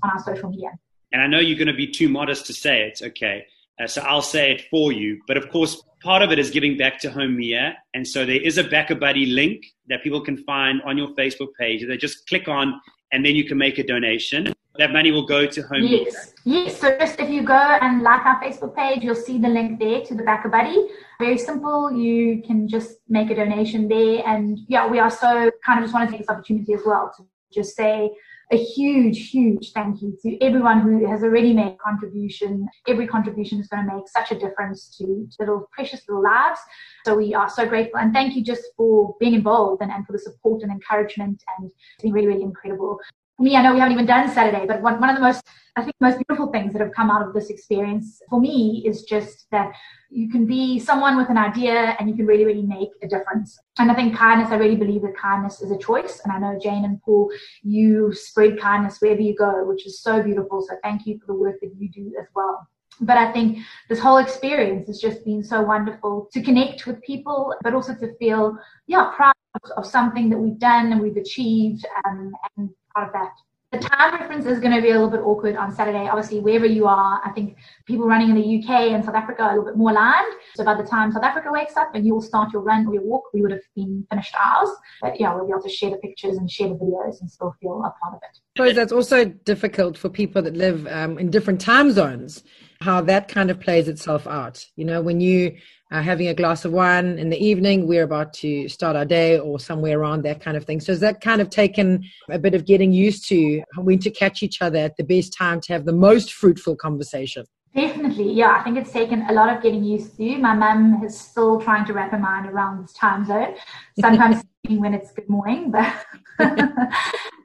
on 0.04 0.10
our 0.12 0.24
social 0.24 0.50
media. 0.50 0.70
And 1.12 1.22
I 1.22 1.28
know 1.28 1.40
you're 1.40 1.58
going 1.58 1.68
to 1.68 1.74
be 1.74 1.88
too 1.88 2.10
modest 2.10 2.46
to 2.48 2.54
say 2.54 2.84
it, 2.84 3.02
okay? 3.02 3.46
Uh, 3.82 3.88
so 3.88 4.02
I'll 4.02 4.22
say 4.22 4.52
it 4.52 4.66
for 4.70 4.92
you. 4.92 5.22
But 5.28 5.38
of 5.38 5.50
course, 5.50 5.82
part 6.02 6.22
of 6.22 6.32
it 6.32 6.40
is 6.40 6.50
giving 6.50 6.78
back 6.78 7.00
to 7.00 7.12
Home 7.12 7.38
Meah. 7.38 7.76
And 7.94 8.08
so 8.08 8.26
there 8.26 8.42
is 8.42 8.58
a 8.58 8.64
BackaBuddy 8.64 9.34
link 9.34 9.66
that 9.88 10.04
people 10.04 10.22
can 10.22 10.38
find 10.44 10.82
on 10.84 10.98
your 10.98 11.10
Facebook 11.16 11.50
page. 11.60 11.86
They 11.88 11.98
just 11.98 12.28
click 12.28 12.48
on 12.48 12.80
and 13.12 13.26
then 13.26 13.36
you 13.36 13.46
can 13.46 13.58
make 13.58 13.78
a 13.78 13.84
donation. 13.84 14.54
That 14.80 14.92
money 14.92 15.12
will 15.12 15.28
go 15.28 15.46
to 15.46 15.62
home. 15.62 15.84
Yes, 15.84 16.34
yes. 16.46 16.80
So 16.80 16.98
just 16.98 17.20
if 17.20 17.30
you 17.30 17.44
go 17.44 17.54
and 17.54 18.02
like 18.02 18.26
our 18.26 18.42
Facebook 18.44 18.76
page, 18.76 19.04
you'll 19.04 19.14
see 19.14 19.38
the 19.38 19.48
link 19.48 19.80
there 19.80 20.02
to 20.02 20.16
the 20.16 20.24
BackaBuddy. 20.24 20.88
Very 21.20 21.38
simple. 21.38 21.92
You 21.92 22.42
can 22.42 22.68
just 22.68 22.98
make 23.08 23.30
a 23.30 23.36
donation 23.36 23.88
there. 23.88 24.24
And 24.26 24.58
yeah, 24.68 24.88
we 24.90 24.98
are 24.98 25.12
so 25.12 25.52
kind 25.64 25.78
of 25.78 25.84
just 25.86 25.94
want 25.94 26.10
to 26.10 26.12
take 26.12 26.22
this 26.22 26.30
opportunity 26.30 26.74
as 26.74 26.82
well 26.84 27.14
to 27.18 27.24
just 27.54 27.76
say 27.76 28.10
a 28.52 28.58
huge, 28.58 29.30
huge 29.30 29.72
thank 29.72 30.02
you 30.02 30.18
to 30.22 30.42
everyone 30.42 30.82
who 30.82 31.10
has 31.10 31.24
already 31.24 31.54
made 31.54 31.74
a 31.74 31.78
contribution. 31.84 32.68
Every 32.88 33.08
contribution 33.08 33.60
is 33.60 33.68
going 33.68 33.88
to 33.88 33.96
make 33.96 34.08
such 34.08 34.32
a 34.32 34.40
difference 34.40 34.96
to 34.98 35.28
little 35.40 35.68
precious 35.72 36.02
little 36.08 36.24
lives. 36.24 36.60
So 37.06 37.16
we 37.16 37.34
are 37.34 37.50
so 37.50 37.66
grateful 37.68 38.00
and 38.00 38.14
thank 38.14 38.36
you 38.36 38.44
just 38.44 38.64
for 38.78 39.16
being 39.20 39.34
involved 39.34 39.82
and, 39.82 39.92
and 39.92 40.06
for 40.06 40.12
the 40.12 40.20
support 40.20 40.62
and 40.62 40.72
encouragement 40.72 41.42
and 41.58 41.72
it's 41.96 42.04
been 42.04 42.14
really, 42.14 42.28
really 42.28 42.44
incredible 42.44 43.00
me, 43.44 43.56
I 43.56 43.62
know 43.62 43.74
we 43.74 43.80
haven't 43.80 43.94
even 43.94 44.06
done 44.06 44.30
Saturday, 44.30 44.66
but 44.66 44.82
one, 44.82 45.00
one 45.00 45.10
of 45.10 45.16
the 45.16 45.22
most, 45.22 45.44
I 45.76 45.84
think, 45.84 45.96
most 46.00 46.18
beautiful 46.28 46.52
things 46.52 46.74
that 46.74 46.82
have 46.82 46.94
come 46.94 47.12
out 47.12 47.26
of 47.26 47.34
this 47.34 47.50
experience 47.50 48.22
for 48.30 48.40
me 48.40 48.84
is 48.86 49.04
just 49.04 49.48
that 49.52 49.74
you 50.10 50.30
can 50.30 50.46
be 50.46 50.80
someone 50.80 51.18
with 51.18 51.30
an 51.30 51.38
idea 51.38 51.96
and 52.00 52.10
you 52.10 52.16
can 52.16 52.26
really, 52.26 52.46
really 52.46 52.62
make 52.62 52.90
a 53.02 53.08
difference. 53.08 53.60
And 53.80 53.92
I 53.92 53.96
think 53.96 54.16
kindness, 54.16 54.52
I 54.52 54.56
really 54.56 54.76
believe 54.76 55.02
that 55.02 55.18
kindness 55.18 55.62
is 55.62 55.72
a 55.72 55.78
choice. 55.78 56.22
And 56.24 56.32
I 56.32 56.40
know 56.40 56.60
Jane 56.60 56.86
and 56.86 57.02
Paul, 57.02 57.32
you 57.64 58.14
spread 58.14 58.60
kindness 58.60 59.00
wherever 59.00 59.22
you 59.22 59.36
go, 59.36 59.66
which 59.66 59.86
is 59.86 60.02
so 60.02 60.22
beautiful. 60.22 60.62
So 60.62 60.76
thank 60.84 61.06
you 61.06 61.20
for 61.20 61.28
the 61.28 61.40
work 61.40 61.60
that 61.62 61.72
you 61.78 61.90
do 61.90 62.14
as 62.20 62.28
well. 62.36 62.68
But 63.02 63.18
I 63.18 63.32
think 63.32 63.60
this 63.90 64.00
whole 64.00 64.18
experience 64.18 64.88
has 64.88 65.00
just 65.00 65.26
been 65.26 65.44
so 65.44 65.62
wonderful 65.62 66.30
to 66.32 66.42
connect 66.42 66.86
with 66.86 67.02
people, 67.02 67.54
but 67.64 67.74
also 67.74 67.96
to 67.96 68.16
feel, 68.18 68.58
yeah, 68.88 69.12
proud 69.16 69.34
of, 69.78 69.86
something 69.86 70.30
that 70.30 70.38
we've 70.38 70.60
done 70.60 70.92
and 70.92 71.02
we've 71.02 71.18
achieved 71.18 71.86
um, 72.06 72.34
and 72.58 72.70
out 72.96 73.08
of 73.08 73.14
that. 73.14 73.32
The 73.74 73.80
time 73.80 74.14
reference 74.14 74.46
is 74.46 74.60
going 74.60 74.76
to 74.76 74.84
be 74.84 74.90
a 74.90 74.94
little 74.94 75.10
bit 75.10 75.22
awkward 75.22 75.56
on 75.56 75.74
Saturday. 75.74 76.08
Obviously, 76.08 76.40
wherever 76.40 76.68
you 76.68 76.86
are, 76.86 77.20
I 77.26 77.32
think 77.32 77.58
people 77.88 78.06
running 78.06 78.30
in 78.30 78.36
the 78.36 78.60
UK 78.60 78.92
and 78.92 79.04
South 79.04 79.16
Africa 79.16 79.42
are 79.42 79.50
a 79.50 79.54
little 79.56 79.66
bit 79.66 79.78
more 79.78 79.90
aligned. 79.90 80.32
So 80.56 80.64
by 80.64 80.76
the 80.76 80.84
time 80.88 81.12
South 81.12 81.24
Africa 81.24 81.50
wakes 81.52 81.76
up 81.76 81.90
and 81.96 82.06
you'll 82.06 82.22
start 82.22 82.54
your 82.54 82.62
run 82.62 82.86
or 82.86 82.94
your 82.94 83.02
walk, 83.02 83.24
we 83.34 83.42
would 83.42 83.50
have 83.50 83.62
been 83.76 84.06
finished 84.12 84.36
ours. 84.40 84.70
But 85.02 85.20
yeah, 85.20 85.34
we'll 85.34 85.48
be 85.48 85.54
able 85.54 85.64
to 85.64 85.70
share 85.70 85.90
the 85.90 85.98
pictures 85.98 86.38
and 86.38 86.52
share 86.52 86.70
the 86.70 86.76
videos 86.76 87.20
and 87.20 87.32
still 87.32 87.56
feel 87.60 87.80
a 87.80 87.90
part 88.00 88.14
of 88.14 88.20
it. 88.22 88.38
Suppose 88.56 88.76
that's 88.76 88.92
also 88.92 89.26
difficult 89.26 89.98
for 89.98 90.08
people 90.08 90.44
that 90.44 90.56
live 90.56 90.86
um, 90.86 91.18
in 91.18 91.32
different 91.32 91.60
time 91.60 91.92
zones, 91.92 92.44
how 92.82 93.02
that 93.02 93.28
kind 93.28 93.50
of 93.50 93.60
plays 93.60 93.88
itself 93.88 94.28
out. 94.28 94.64
You 94.76 94.86
know, 94.86 95.02
when 95.02 95.20
you 95.20 95.58
uh, 95.94 96.02
having 96.02 96.28
a 96.28 96.34
glass 96.34 96.66
of 96.66 96.72
wine 96.72 97.20
in 97.20 97.30
the 97.30 97.38
evening, 97.38 97.88
we're 97.88 98.04
about 98.04 98.34
to 98.34 98.68
start 98.68 98.96
our 98.96 99.06
day 99.06 99.38
or 99.38 99.60
somewhere 99.60 100.00
around 100.00 100.24
that 100.24 100.42
kind 100.42 100.58
of 100.58 100.66
thing. 100.66 100.82
So 100.82 100.92
has 100.92 101.00
that 101.02 101.22
kind 101.22 101.40
of 101.40 101.52
taken 101.52 102.04
a 102.32 102.40
bit 102.40 102.56
of 102.56 102.66
getting 102.66 102.92
used 102.92 103.30
to 103.30 103.62
when 103.78 104.00
to 104.00 104.10
catch 104.10 104.42
each 104.42 104.60
other 104.62 104.80
at 104.80 104.98
the 104.98 105.04
best 105.04 105.34
time 105.38 105.62
to 105.62 105.74
have 105.74 105.86
the 105.86 105.94
most 105.94 106.34
fruitful 106.34 106.76
conversation? 106.76 107.46
Definitely, 107.76 108.34
yeah. 108.34 108.58
I 108.60 108.64
think 108.64 108.78
it's 108.78 108.92
taken 108.92 109.22
a 109.30 109.34
lot 109.34 109.56
of 109.56 109.62
getting 109.62 109.84
used 109.84 110.18
to. 110.18 110.38
My 110.40 110.56
mum 110.56 111.04
is 111.06 111.20
still 111.20 111.62
trying 111.62 111.86
to 111.86 111.94
wrap 111.94 112.12
her 112.12 112.20
mind 112.20 112.48
around 112.48 112.82
this 112.82 112.94
time 112.94 113.26
zone. 113.26 113.56
Sometimes 114.00 114.44
when 114.68 114.96
it's 114.96 115.12
good 115.12 115.30
morning, 115.30 115.70
but 115.70 115.94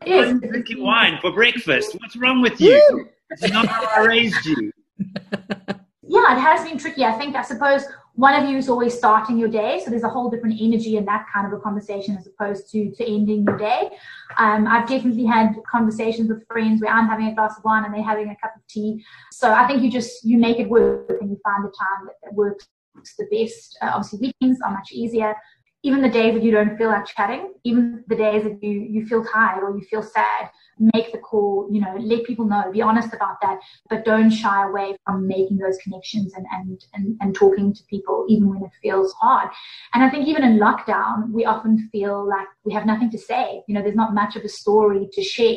yes, 0.06 0.38
drinking 0.40 0.82
wine 0.82 1.18
for 1.20 1.32
breakfast. 1.32 1.96
What's 2.00 2.16
wrong 2.16 2.40
with 2.40 2.61
you? 2.61 3.08
It's 3.30 3.52
not 3.52 3.66
how 3.66 3.84
I 3.84 4.06
raised 4.06 4.46
you. 4.46 4.72
Yeah, 6.08 6.36
it 6.36 6.40
has 6.40 6.66
been 6.66 6.78
tricky. 6.78 7.04
I 7.04 7.12
think, 7.12 7.36
I 7.36 7.42
suppose, 7.42 7.84
one 8.14 8.34
of 8.34 8.48
you 8.48 8.56
is 8.56 8.68
always 8.68 8.96
starting 8.96 9.38
your 9.38 9.48
day. 9.48 9.80
So 9.84 9.90
there's 9.90 10.02
a 10.02 10.08
whole 10.08 10.30
different 10.30 10.60
energy 10.60 10.96
in 10.96 11.04
that 11.04 11.26
kind 11.32 11.46
of 11.46 11.52
a 11.52 11.60
conversation 11.60 12.16
as 12.16 12.26
opposed 12.26 12.70
to, 12.72 12.90
to 12.92 13.04
ending 13.04 13.44
your 13.44 13.58
day. 13.58 13.90
Um, 14.38 14.66
I've 14.66 14.88
definitely 14.88 15.26
had 15.26 15.54
conversations 15.70 16.28
with 16.28 16.46
friends 16.48 16.80
where 16.80 16.92
I'm 16.92 17.06
having 17.06 17.26
a 17.28 17.34
glass 17.34 17.58
of 17.58 17.64
wine 17.64 17.84
and 17.84 17.94
they're 17.94 18.02
having 18.02 18.30
a 18.30 18.36
cup 18.36 18.56
of 18.56 18.66
tea. 18.66 19.04
So 19.30 19.52
I 19.52 19.66
think 19.66 19.82
you 19.82 19.90
just, 19.90 20.24
you 20.24 20.38
make 20.38 20.58
it 20.58 20.68
work 20.68 21.10
and 21.20 21.30
you 21.30 21.38
find 21.44 21.64
the 21.64 21.72
time 21.78 22.08
that, 22.24 22.34
works 22.34 22.66
the 23.16 23.26
best. 23.30 23.78
Uh, 23.80 23.92
obviously 23.94 24.32
weekends 24.40 24.60
are 24.64 24.72
much 24.72 24.90
easier 24.90 25.36
even 25.84 26.02
the 26.02 26.08
days 26.08 26.34
that 26.34 26.42
you 26.42 26.50
don't 26.50 26.76
feel 26.76 26.88
like 26.88 27.06
chatting, 27.06 27.54
even 27.64 28.02
the 28.08 28.16
days 28.16 28.42
that 28.42 28.62
you, 28.62 28.70
you 28.70 29.06
feel 29.06 29.24
tired 29.24 29.62
or 29.62 29.76
you 29.76 29.84
feel 29.84 30.02
sad, 30.02 30.50
make 30.94 31.12
the 31.12 31.18
call, 31.18 31.68
you 31.70 31.80
know, 31.80 31.96
let 31.98 32.24
people 32.24 32.46
know, 32.46 32.70
be 32.72 32.82
honest 32.82 33.12
about 33.12 33.36
that, 33.42 33.58
but 33.90 34.04
don't 34.04 34.30
shy 34.30 34.66
away 34.66 34.96
from 35.04 35.26
making 35.26 35.58
those 35.58 35.78
connections 35.78 36.34
and, 36.34 36.46
and, 36.52 36.84
and, 36.94 37.16
and 37.20 37.34
talking 37.34 37.74
to 37.74 37.82
people 37.84 38.26
even 38.28 38.48
when 38.48 38.62
it 38.62 38.70
feels 38.82 39.12
hard. 39.14 39.48
And 39.94 40.02
I 40.02 40.10
think 40.10 40.26
even 40.26 40.44
in 40.44 40.58
lockdown, 40.58 41.30
we 41.30 41.44
often 41.44 41.88
feel 41.90 42.26
like 42.28 42.46
we 42.64 42.72
have 42.72 42.86
nothing 42.86 43.10
to 43.10 43.18
say. 43.18 43.62
You 43.66 43.74
know, 43.74 43.82
there's 43.82 43.96
not 43.96 44.14
much 44.14 44.36
of 44.36 44.42
a 44.44 44.48
story 44.48 45.08
to 45.12 45.22
share, 45.22 45.56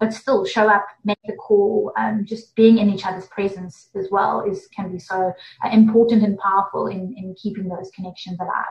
but 0.00 0.12
still 0.12 0.44
show 0.44 0.68
up, 0.68 0.86
make 1.04 1.18
the 1.26 1.34
call, 1.34 1.92
um, 1.96 2.24
just 2.24 2.54
being 2.54 2.78
in 2.78 2.90
each 2.90 3.06
other's 3.06 3.26
presence 3.26 3.90
as 3.96 4.08
well 4.10 4.44
is 4.48 4.68
can 4.74 4.92
be 4.92 4.98
so 4.98 5.32
uh, 5.64 5.68
important 5.70 6.22
and 6.22 6.38
powerful 6.38 6.86
in, 6.86 7.14
in 7.16 7.34
keeping 7.40 7.68
those 7.68 7.90
connections 7.94 8.38
alive. 8.40 8.64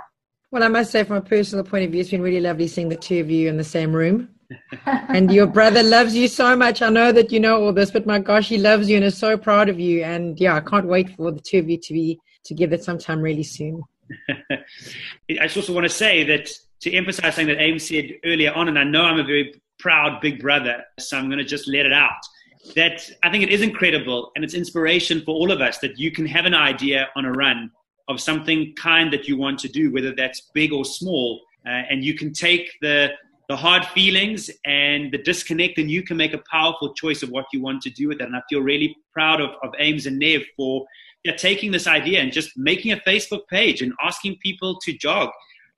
Well, 0.51 0.63
I 0.63 0.67
must 0.67 0.91
say, 0.91 1.03
from 1.03 1.17
a 1.17 1.21
personal 1.21 1.63
point 1.65 1.83
of 1.83 1.91
view, 1.91 2.01
it's 2.01 2.11
been 2.11 2.21
really 2.21 2.39
lovely 2.39 2.67
seeing 2.67 2.89
the 2.89 2.95
two 2.95 3.19
of 3.19 3.31
you 3.31 3.49
in 3.49 3.57
the 3.57 3.63
same 3.63 3.91
room. 3.91 4.29
and 4.85 5.31
your 5.31 5.47
brother 5.47 5.83
loves 5.83 6.15
you 6.15 6.27
so 6.27 6.55
much. 6.55 6.81
I 6.81 6.89
know 6.89 7.11
that 7.11 7.31
you 7.31 7.39
know 7.39 7.63
all 7.63 7.73
this, 7.73 7.91
but 7.91 8.05
my 8.05 8.19
gosh, 8.19 8.49
he 8.49 8.57
loves 8.57 8.89
you 8.89 8.97
and 8.97 9.05
is 9.05 9.17
so 9.17 9.37
proud 9.37 9.69
of 9.69 9.79
you. 9.79 10.03
And 10.03 10.39
yeah, 10.39 10.55
I 10.55 10.61
can't 10.61 10.87
wait 10.87 11.15
for 11.15 11.31
the 11.31 11.39
two 11.39 11.59
of 11.59 11.69
you 11.69 11.77
to 11.77 11.93
be 11.93 12.19
together 12.43 12.77
sometime 12.77 13.21
really 13.21 13.43
soon. 13.43 13.83
I 14.51 14.57
just 15.43 15.57
also 15.57 15.73
want 15.73 15.85
to 15.85 15.89
say 15.89 16.23
that 16.25 16.49
to 16.81 16.91
emphasize 16.91 17.35
something 17.35 17.47
that 17.47 17.61
Ames 17.61 17.87
said 17.87 18.11
earlier 18.25 18.51
on, 18.53 18.67
and 18.67 18.77
I 18.77 18.83
know 18.83 19.03
I'm 19.03 19.19
a 19.19 19.23
very 19.23 19.53
proud 19.79 20.21
big 20.21 20.41
brother, 20.41 20.83
so 20.99 21.17
I'm 21.17 21.27
going 21.27 21.39
to 21.39 21.45
just 21.45 21.67
let 21.67 21.85
it 21.85 21.93
out. 21.93 22.21
That 22.75 23.09
I 23.23 23.29
think 23.29 23.43
it 23.43 23.49
is 23.49 23.61
incredible 23.61 24.31
and 24.35 24.43
it's 24.43 24.53
inspiration 24.53 25.21
for 25.21 25.35
all 25.35 25.51
of 25.51 25.59
us 25.59 25.79
that 25.79 25.99
you 25.99 26.11
can 26.11 26.25
have 26.25 26.45
an 26.45 26.53
idea 26.53 27.09
on 27.15 27.25
a 27.25 27.31
run 27.31 27.69
of 28.07 28.21
something 28.21 28.73
kind 28.75 29.11
that 29.11 29.27
you 29.27 29.37
want 29.37 29.59
to 29.59 29.67
do, 29.67 29.91
whether 29.91 30.13
that's 30.15 30.49
big 30.53 30.71
or 30.71 30.85
small, 30.85 31.41
uh, 31.65 31.69
and 31.89 32.03
you 32.03 32.13
can 32.13 32.33
take 32.33 32.71
the 32.81 33.09
the 33.49 33.55
hard 33.55 33.85
feelings 33.87 34.49
and 34.65 35.11
the 35.11 35.17
disconnect, 35.17 35.77
and 35.77 35.91
you 35.91 36.03
can 36.03 36.17
make 36.17 36.33
a 36.33 36.41
powerful 36.49 36.93
choice 36.93 37.23
of 37.23 37.29
what 37.29 37.45
you 37.51 37.61
want 37.61 37.81
to 37.83 37.89
do 37.89 38.07
with 38.07 38.21
it. 38.21 38.25
And 38.25 38.35
I 38.35 38.41
feel 38.49 38.61
really 38.61 38.95
proud 39.11 39.41
of, 39.41 39.51
of 39.61 39.71
Ames 39.79 40.05
and 40.05 40.17
Nev 40.19 40.43
for 40.55 40.85
taking 41.37 41.71
this 41.71 41.87
idea 41.87 42.19
and 42.19 42.31
just 42.31 42.51
making 42.57 42.91
a 42.91 42.97
Facebook 42.97 43.47
page 43.49 43.81
and 43.81 43.93
asking 44.03 44.37
people 44.41 44.79
to 44.81 44.93
jog 44.93 45.29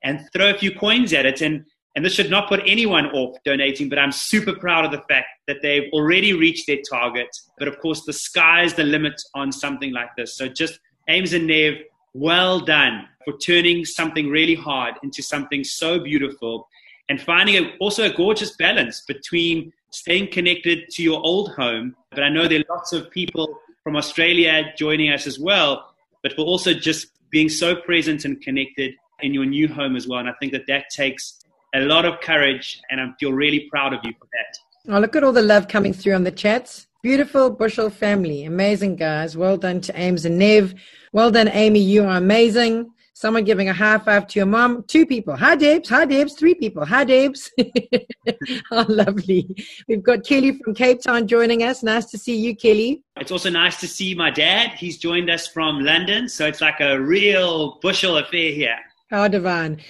and 0.02 0.20
throw 0.32 0.50
a 0.50 0.58
few 0.58 0.74
coins 0.74 1.12
at 1.12 1.26
it. 1.26 1.40
And 1.40 1.64
and 1.96 2.04
this 2.04 2.12
should 2.12 2.28
not 2.28 2.46
put 2.46 2.60
anyone 2.66 3.06
off 3.06 3.38
donating, 3.42 3.88
but 3.88 3.98
I'm 3.98 4.12
super 4.12 4.54
proud 4.54 4.84
of 4.84 4.90
the 4.90 5.00
fact 5.08 5.28
that 5.48 5.62
they've 5.62 5.90
already 5.94 6.34
reached 6.34 6.66
their 6.66 6.80
target. 6.90 7.28
But 7.58 7.68
of 7.68 7.78
course, 7.78 8.04
the 8.04 8.12
sky's 8.12 8.74
the 8.74 8.84
limit 8.84 9.14
on 9.34 9.50
something 9.50 9.94
like 9.94 10.10
this. 10.14 10.36
So 10.36 10.46
just 10.46 10.78
Ames 11.08 11.32
and 11.32 11.46
Nev, 11.46 11.76
well 12.12 12.60
done 12.60 13.08
for 13.24 13.38
turning 13.38 13.86
something 13.86 14.28
really 14.28 14.54
hard 14.54 14.96
into 15.02 15.22
something 15.22 15.64
so 15.64 15.98
beautiful 15.98 16.68
and 17.08 17.20
finding 17.20 17.56
a, 17.56 17.76
also 17.78 18.04
a 18.04 18.12
gorgeous 18.12 18.56
balance 18.56 19.02
between 19.02 19.72
staying 19.90 20.30
connected 20.30 20.88
to 20.90 21.02
your 21.02 21.20
old 21.22 21.52
home. 21.52 21.94
But 22.10 22.22
I 22.22 22.28
know 22.28 22.48
there 22.48 22.60
are 22.60 22.74
lots 22.74 22.92
of 22.92 23.10
people 23.10 23.58
from 23.82 23.96
Australia 23.96 24.72
joining 24.76 25.12
us 25.12 25.26
as 25.26 25.38
well, 25.38 25.94
but 26.22 26.32
for 26.32 26.42
also 26.42 26.74
just 26.74 27.08
being 27.30 27.48
so 27.48 27.76
present 27.76 28.24
and 28.24 28.40
connected 28.40 28.94
in 29.20 29.32
your 29.32 29.46
new 29.46 29.68
home 29.68 29.96
as 29.96 30.06
well. 30.06 30.20
And 30.20 30.28
I 30.28 30.32
think 30.40 30.52
that 30.52 30.66
that 30.66 30.90
takes 30.90 31.40
a 31.74 31.80
lot 31.80 32.04
of 32.04 32.20
courage, 32.20 32.80
and 32.90 33.00
I 33.00 33.06
feel 33.18 33.32
really 33.32 33.68
proud 33.70 33.92
of 33.92 34.00
you 34.04 34.12
for 34.18 34.26
that. 34.32 34.94
Oh, 34.94 35.00
look 35.00 35.16
at 35.16 35.24
all 35.24 35.32
the 35.32 35.42
love 35.42 35.68
coming 35.68 35.92
through 35.92 36.14
on 36.14 36.24
the 36.24 36.30
chats. 36.30 36.86
Beautiful 37.02 37.50
Bushell 37.50 37.90
family. 37.90 38.44
Amazing, 38.44 38.96
guys. 38.96 39.36
Well 39.36 39.56
done 39.56 39.80
to 39.82 40.00
Ames 40.00 40.24
and 40.24 40.38
Nev. 40.38 40.74
Well 41.12 41.30
done, 41.30 41.48
Amy. 41.48 41.80
You 41.80 42.04
are 42.04 42.16
amazing. 42.16 42.90
Someone 43.18 43.44
giving 43.44 43.70
a 43.70 43.72
high 43.72 43.96
five 43.96 44.26
to 44.26 44.38
your 44.38 44.44
mom. 44.44 44.84
Two 44.88 45.06
people. 45.06 45.34
Hi, 45.36 45.56
Debs. 45.56 45.88
Hi, 45.88 46.04
Debs. 46.04 46.34
Three 46.34 46.54
people. 46.54 46.84
Hi, 46.84 47.02
Debs. 47.02 47.50
oh, 48.70 48.84
lovely. 48.90 49.56
We've 49.88 50.02
got 50.02 50.22
Kelly 50.22 50.58
from 50.58 50.74
Cape 50.74 51.00
Town 51.00 51.26
joining 51.26 51.62
us. 51.62 51.82
Nice 51.82 52.04
to 52.10 52.18
see 52.18 52.36
you, 52.36 52.54
Kelly. 52.54 53.04
It's 53.18 53.30
also 53.30 53.48
nice 53.48 53.80
to 53.80 53.88
see 53.88 54.14
my 54.14 54.28
dad. 54.28 54.72
He's 54.72 54.98
joined 54.98 55.30
us 55.30 55.46
from 55.46 55.80
London. 55.80 56.28
So 56.28 56.46
it's 56.46 56.60
like 56.60 56.80
a 56.80 57.00
real 57.00 57.78
Bushell 57.80 58.18
affair 58.18 58.52
here. 58.52 58.76
How 59.10 59.28
divine. 59.28 59.80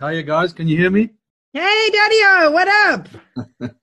you 0.00 0.22
guys. 0.22 0.52
Can 0.52 0.68
you 0.68 0.76
hear 0.76 0.90
me? 0.90 1.10
Hey, 1.52 1.90
Daddy-O, 1.92 2.50
what 2.52 2.68
up? 2.68 3.08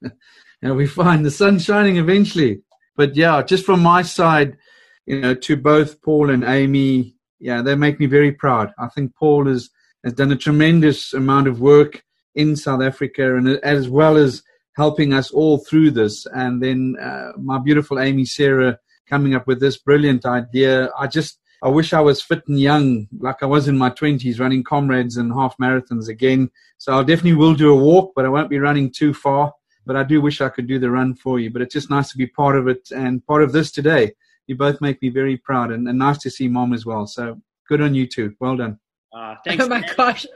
yeah, 0.62 0.72
we 0.72 0.86
find 0.86 1.22
the 1.22 1.30
sun 1.30 1.58
shining 1.58 1.98
eventually. 1.98 2.62
But 2.96 3.14
yeah, 3.14 3.42
just 3.42 3.66
from 3.66 3.80
my 3.80 4.00
side, 4.00 4.56
you 5.04 5.20
know, 5.20 5.34
to 5.34 5.56
both 5.58 6.00
Paul 6.00 6.30
and 6.30 6.44
Amy, 6.44 7.15
yeah, 7.38 7.62
they 7.62 7.74
make 7.74 8.00
me 8.00 8.06
very 8.06 8.32
proud. 8.32 8.72
I 8.78 8.88
think 8.88 9.14
Paul 9.16 9.46
has, 9.46 9.70
has 10.04 10.12
done 10.12 10.32
a 10.32 10.36
tremendous 10.36 11.12
amount 11.12 11.48
of 11.48 11.60
work 11.60 12.02
in 12.34 12.56
South 12.56 12.82
Africa 12.82 13.36
and 13.36 13.48
as 13.48 13.88
well 13.88 14.16
as 14.16 14.42
helping 14.76 15.12
us 15.12 15.30
all 15.30 15.58
through 15.58 15.90
this. 15.90 16.26
And 16.34 16.62
then 16.62 16.96
uh, 17.00 17.32
my 17.38 17.58
beautiful 17.58 17.98
Amy 17.98 18.26
Sarah 18.26 18.78
coming 19.08 19.34
up 19.34 19.46
with 19.46 19.60
this 19.60 19.78
brilliant 19.78 20.26
idea. 20.26 20.90
I 20.98 21.06
just, 21.06 21.38
I 21.62 21.68
wish 21.68 21.92
I 21.92 22.00
was 22.00 22.20
fit 22.20 22.42
and 22.46 22.60
young 22.60 23.08
like 23.18 23.42
I 23.42 23.46
was 23.46 23.68
in 23.68 23.78
my 23.78 23.90
20s 23.90 24.38
running 24.38 24.62
Comrades 24.62 25.16
and 25.16 25.32
half 25.32 25.56
marathons 25.58 26.08
again. 26.08 26.50
So 26.78 26.98
I 26.98 27.02
definitely 27.02 27.34
will 27.34 27.54
do 27.54 27.72
a 27.72 27.82
walk, 27.82 28.12
but 28.14 28.26
I 28.26 28.28
won't 28.28 28.50
be 28.50 28.58
running 28.58 28.92
too 28.92 29.14
far. 29.14 29.52
But 29.86 29.96
I 29.96 30.02
do 30.02 30.20
wish 30.20 30.40
I 30.40 30.48
could 30.48 30.66
do 30.66 30.78
the 30.78 30.90
run 30.90 31.14
for 31.14 31.38
you. 31.38 31.50
But 31.50 31.62
it's 31.62 31.72
just 31.72 31.90
nice 31.90 32.10
to 32.10 32.18
be 32.18 32.26
part 32.26 32.56
of 32.56 32.68
it 32.68 32.90
and 32.90 33.24
part 33.24 33.42
of 33.42 33.52
this 33.52 33.70
today. 33.70 34.12
You 34.46 34.56
both 34.56 34.80
make 34.80 35.00
me 35.02 35.08
very 35.08 35.36
proud 35.36 35.72
and, 35.72 35.88
and 35.88 35.98
nice 35.98 36.18
to 36.18 36.30
see 36.30 36.48
mom 36.48 36.72
as 36.72 36.86
well. 36.86 37.06
So 37.06 37.40
good 37.68 37.80
on 37.80 37.94
you 37.94 38.06
too. 38.06 38.34
Well 38.40 38.56
done. 38.56 38.78
Uh, 39.12 39.34
thanks, 39.44 39.64
oh 39.64 39.68
my 39.68 39.80
Dad. 39.80 39.96
gosh. 39.96 40.26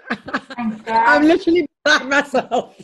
Thanks, 0.56 0.80
Dad. 0.84 1.04
I'm 1.06 1.22
literally 1.24 1.68
beside 1.84 2.08
myself. 2.08 2.76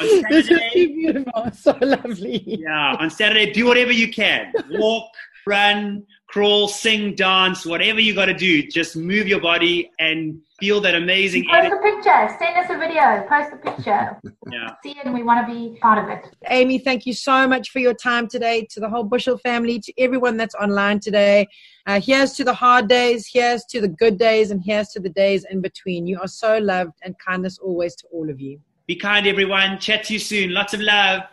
this 0.00 0.48
is 0.50 0.60
too 0.72 0.88
beautiful. 0.88 1.50
So 1.52 1.76
lovely. 1.80 2.42
Yeah, 2.44 2.96
on 2.98 3.10
Saturday, 3.10 3.52
do 3.52 3.66
whatever 3.66 3.92
you 3.92 4.12
can. 4.12 4.52
Walk, 4.70 5.10
run, 5.46 6.04
crawl, 6.38 6.68
sing, 6.68 7.16
dance, 7.16 7.66
whatever 7.66 7.98
you 7.98 8.14
got 8.14 8.26
to 8.26 8.32
do. 8.32 8.62
Just 8.62 8.94
move 8.94 9.26
your 9.26 9.40
body 9.40 9.90
and 9.98 10.40
feel 10.60 10.80
that 10.80 10.94
amazing 10.94 11.44
Post 11.50 11.64
energy. 11.64 11.74
a 11.74 11.82
picture. 11.82 12.36
Send 12.38 12.56
us 12.56 12.70
a 12.70 12.78
video. 12.78 13.26
Post 13.28 13.52
a 13.54 13.56
picture. 13.56 14.20
Yeah. 14.50 14.70
See 14.82 14.92
it 14.92 15.04
and 15.04 15.12
we 15.12 15.22
want 15.24 15.46
to 15.46 15.52
be 15.52 15.78
part 15.80 16.02
of 16.02 16.08
it. 16.08 16.34
Amy, 16.48 16.78
thank 16.78 17.04
you 17.04 17.12
so 17.12 17.46
much 17.46 17.68
for 17.68 17.80
your 17.80 17.92
time 17.92 18.26
today, 18.28 18.66
to 18.70 18.80
the 18.80 18.88
whole 18.88 19.04
Bushell 19.04 19.36
family, 19.36 19.78
to 19.80 19.92
everyone 19.98 20.38
that's 20.38 20.54
online 20.54 21.00
today. 21.00 21.46
Uh, 21.86 22.00
here's 22.00 22.32
to 22.34 22.44
the 22.44 22.54
hard 22.54 22.88
days, 22.88 23.28
here's 23.30 23.64
to 23.64 23.82
the 23.82 23.88
good 23.88 24.16
days, 24.16 24.50
and 24.50 24.62
here's 24.64 24.88
to 24.90 25.00
the 25.00 25.10
days 25.10 25.44
in 25.50 25.60
between. 25.60 26.06
You 26.06 26.18
are 26.20 26.28
so 26.28 26.56
loved, 26.58 26.92
and 27.02 27.14
kindness 27.18 27.58
always 27.58 27.94
to 27.96 28.06
all 28.10 28.30
of 28.30 28.40
you. 28.40 28.58
Be 28.86 28.96
kind, 28.96 29.26
everyone. 29.26 29.78
Chat 29.80 30.04
to 30.04 30.14
you 30.14 30.18
soon. 30.18 30.54
Lots 30.54 30.72
of 30.72 30.80
love. 30.80 31.24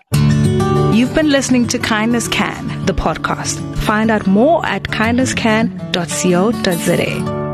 You've 0.94 1.14
been 1.14 1.30
listening 1.30 1.68
to 1.68 1.80
Kindness 1.80 2.28
Can, 2.28 2.86
the 2.86 2.94
podcast. 2.94 3.60
Find 3.80 4.10
out 4.10 4.28
more 4.28 4.66
at 4.66 4.84
kindnesscan.co.za. 4.84 7.45